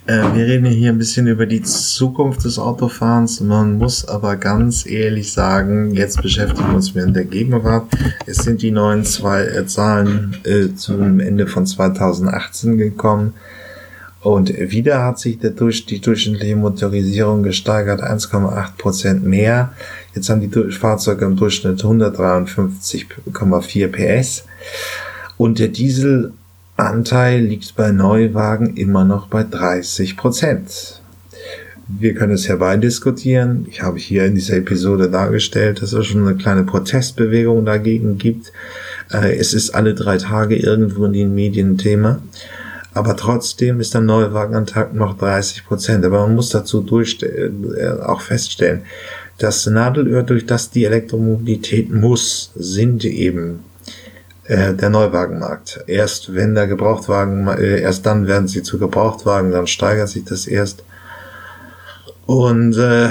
Äh, 0.05 0.21
wir 0.33 0.45
reden 0.45 0.65
hier 0.65 0.91
ein 0.91 0.97
bisschen 0.97 1.27
über 1.27 1.45
die 1.45 1.61
Zukunft 1.61 2.43
des 2.45 2.59
Autofahrens. 2.59 3.41
Man 3.41 3.77
muss 3.77 4.07
aber 4.07 4.35
ganz 4.35 4.85
ehrlich 4.85 5.33
sagen, 5.33 5.93
jetzt 5.93 6.21
beschäftigen 6.21 6.69
wir 6.69 6.75
uns 6.75 6.93
mit 6.93 7.15
der 7.15 7.25
Gegenwart. 7.25 7.87
Es 8.25 8.37
sind 8.37 8.61
die 8.61 8.71
neuen 8.71 9.03
zwei 9.03 9.43
äh, 9.43 9.65
Zahlen 9.65 10.37
äh, 10.43 10.75
zum 10.75 11.19
Ende 11.19 11.47
von 11.47 11.65
2018 11.65 12.77
gekommen. 12.77 13.33
Und 14.25 14.51
wieder 14.57 15.03
hat 15.03 15.19
sich 15.19 15.37
der 15.37 15.51
durch, 15.51 15.85
die 15.85 16.01
durchschnittliche 16.01 16.55
Motorisierung 16.55 17.43
gesteigert, 17.43 18.01
1,8 18.01 18.75
Prozent 18.75 19.23
mehr. 19.23 19.73
Jetzt 20.15 20.31
haben 20.31 20.41
die 20.41 20.49
Fahrzeuge 20.71 21.25
im 21.25 21.35
Durchschnitt 21.35 21.83
153,4 21.83 23.87
PS. 23.87 24.45
Und 25.37 25.59
der 25.59 25.67
Dieselanteil 25.67 27.41
liegt 27.41 27.75
bei 27.75 27.91
Neuwagen 27.91 28.75
immer 28.75 29.05
noch 29.05 29.27
bei 29.27 29.43
30 29.43 30.17
Prozent. 30.17 31.03
Wir 31.87 32.15
können 32.15 32.33
es 32.33 32.47
herbeidiskutieren. 32.47 33.67
Ich 33.69 33.83
habe 33.83 33.99
hier 33.99 34.25
in 34.25 34.33
dieser 34.33 34.57
Episode 34.57 35.11
dargestellt, 35.11 35.83
dass 35.83 35.93
es 35.93 36.07
schon 36.07 36.27
eine 36.27 36.35
kleine 36.35 36.63
Protestbewegung 36.63 37.63
dagegen 37.63 38.17
gibt. 38.17 38.51
Äh, 39.11 39.35
es 39.35 39.53
ist 39.53 39.75
alle 39.75 39.93
drei 39.93 40.17
Tage 40.17 40.55
irgendwo 40.55 41.05
in 41.05 41.13
den 41.13 41.35
Medien 41.35 41.77
Thema. 41.77 42.23
Aber 42.95 43.17
trotzdem 43.17 43.81
ist 43.81 43.93
der 43.93 44.01
Neuwagenanteil 44.01 44.89
noch 44.93 45.17
30 45.17 45.65
Prozent. 45.65 46.05
Aber 46.05 46.21
man 46.21 46.35
muss 46.35 46.49
dazu 46.49 46.83
äh, 47.01 47.89
auch 48.01 48.21
feststellen, 48.21 48.83
das 49.37 49.65
Nadelöhr, 49.65 50.23
durch 50.23 50.45
das 50.45 50.69
die 50.69 50.85
Elektromobilität 50.85 51.91
muss, 51.91 52.51
sind 52.55 53.03
eben 53.03 53.65
äh, 54.45 54.73
der 54.73 54.89
Neuwagenmarkt. 54.89 55.83
Erst 55.87 56.33
wenn 56.33 56.55
der 56.55 56.67
Gebrauchtwagen, 56.67 57.47
äh, 57.49 57.81
erst 57.81 58.05
dann 58.05 58.27
werden 58.27 58.47
sie 58.47 58.63
zu 58.63 58.79
Gebrauchtwagen, 58.79 59.51
dann 59.51 59.67
steigert 59.67 60.07
sich 60.07 60.23
das 60.23 60.47
erst. 60.47 60.85
Und 62.25 62.77
äh, 62.77 63.09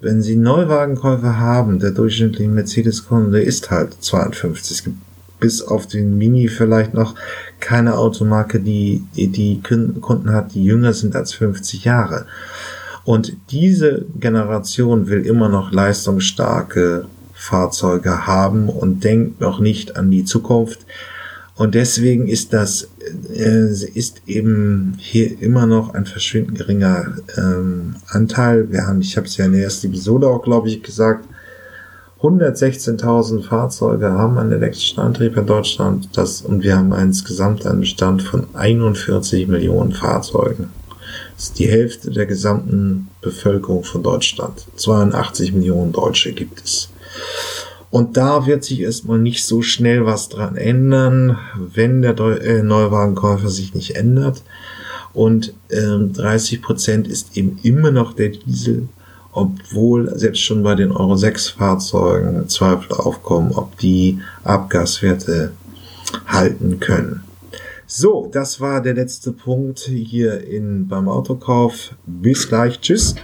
wenn 0.00 0.22
Sie 0.22 0.36
Neuwagenkäufer 0.36 1.38
haben, 1.38 1.78
der 1.80 1.90
durchschnittliche 1.90 2.50
Mercedes-Kunde 2.50 3.42
ist 3.42 3.70
halt 3.70 4.02
52. 4.02 4.70
Es 4.70 4.84
gibt 4.84 4.96
bis 5.44 5.60
auf 5.60 5.86
den 5.86 6.16
Mini 6.16 6.48
vielleicht 6.48 6.94
noch 6.94 7.14
keine 7.60 7.98
Automarke, 7.98 8.60
die, 8.60 9.04
die, 9.14 9.60
Kunden 9.60 10.32
hat, 10.32 10.54
die 10.54 10.64
jünger 10.64 10.94
sind 10.94 11.14
als 11.14 11.34
50 11.34 11.84
Jahre. 11.84 12.24
Und 13.04 13.36
diese 13.50 14.06
Generation 14.18 15.06
will 15.08 15.26
immer 15.26 15.50
noch 15.50 15.70
leistungsstarke 15.70 17.04
Fahrzeuge 17.34 18.26
haben 18.26 18.70
und 18.70 19.04
denkt 19.04 19.42
noch 19.42 19.60
nicht 19.60 19.98
an 19.98 20.10
die 20.10 20.24
Zukunft. 20.24 20.86
Und 21.56 21.74
deswegen 21.74 22.26
ist 22.26 22.54
das, 22.54 22.88
äh, 23.34 23.68
ist 23.68 24.22
eben 24.26 24.94
hier 24.96 25.42
immer 25.42 25.66
noch 25.66 25.92
ein 25.92 26.06
verschwindend 26.06 26.56
geringer 26.56 27.18
ähm, 27.36 27.96
Anteil. 28.06 28.72
Wir 28.72 28.86
haben, 28.86 29.02
ich 29.02 29.18
habe 29.18 29.26
es 29.26 29.36
ja 29.36 29.44
in 29.44 29.52
der 29.52 29.64
ersten 29.64 29.88
Episode 29.88 30.26
auch, 30.26 30.42
glaube 30.42 30.70
ich, 30.70 30.82
gesagt, 30.82 31.28
116.000 32.24 33.42
Fahrzeuge 33.42 34.10
haben 34.12 34.38
einen 34.38 34.52
elektrischen 34.52 34.98
Antrieb 35.00 35.36
in 35.36 35.46
Deutschland 35.46 36.08
das, 36.14 36.40
und 36.40 36.62
wir 36.62 36.78
haben 36.78 36.90
insgesamt 36.94 37.66
einen 37.66 37.80
Bestand 37.80 38.22
von 38.22 38.46
41 38.54 39.46
Millionen 39.46 39.92
Fahrzeugen. 39.92 40.70
Das 41.36 41.48
ist 41.48 41.58
die 41.58 41.68
Hälfte 41.68 42.10
der 42.10 42.24
gesamten 42.24 43.08
Bevölkerung 43.20 43.84
von 43.84 44.02
Deutschland. 44.02 44.64
82 44.76 45.52
Millionen 45.52 45.92
Deutsche 45.92 46.32
gibt 46.32 46.62
es. 46.64 46.88
Und 47.90 48.16
da 48.16 48.46
wird 48.46 48.64
sich 48.64 48.80
erstmal 48.80 49.18
nicht 49.18 49.44
so 49.44 49.60
schnell 49.60 50.06
was 50.06 50.30
dran 50.30 50.56
ändern, 50.56 51.36
wenn 51.74 52.00
der 52.00 52.18
äh, 52.18 52.62
Neuwagenkäufer 52.62 53.50
sich 53.50 53.74
nicht 53.74 53.96
ändert. 53.96 54.42
Und 55.12 55.52
ähm, 55.70 56.14
30 56.14 56.62
Prozent 56.62 57.06
ist 57.06 57.36
eben 57.36 57.58
immer 57.62 57.90
noch 57.90 58.14
der 58.14 58.30
Diesel 58.30 58.88
obwohl 59.34 60.16
selbst 60.16 60.42
schon 60.42 60.62
bei 60.62 60.74
den 60.74 60.92
Euro 60.92 61.16
6 61.16 61.50
Fahrzeugen 61.50 62.48
Zweifel 62.48 62.92
aufkommen, 62.92 63.52
ob 63.52 63.76
die 63.78 64.20
Abgaswerte 64.44 65.52
halten 66.26 66.80
können. 66.80 67.24
So, 67.86 68.30
das 68.32 68.60
war 68.60 68.80
der 68.80 68.94
letzte 68.94 69.32
Punkt 69.32 69.80
hier 69.80 70.46
in, 70.46 70.88
beim 70.88 71.08
Autokauf. 71.08 71.94
Bis 72.06 72.48
gleich. 72.48 72.80
Tschüss. 72.80 73.14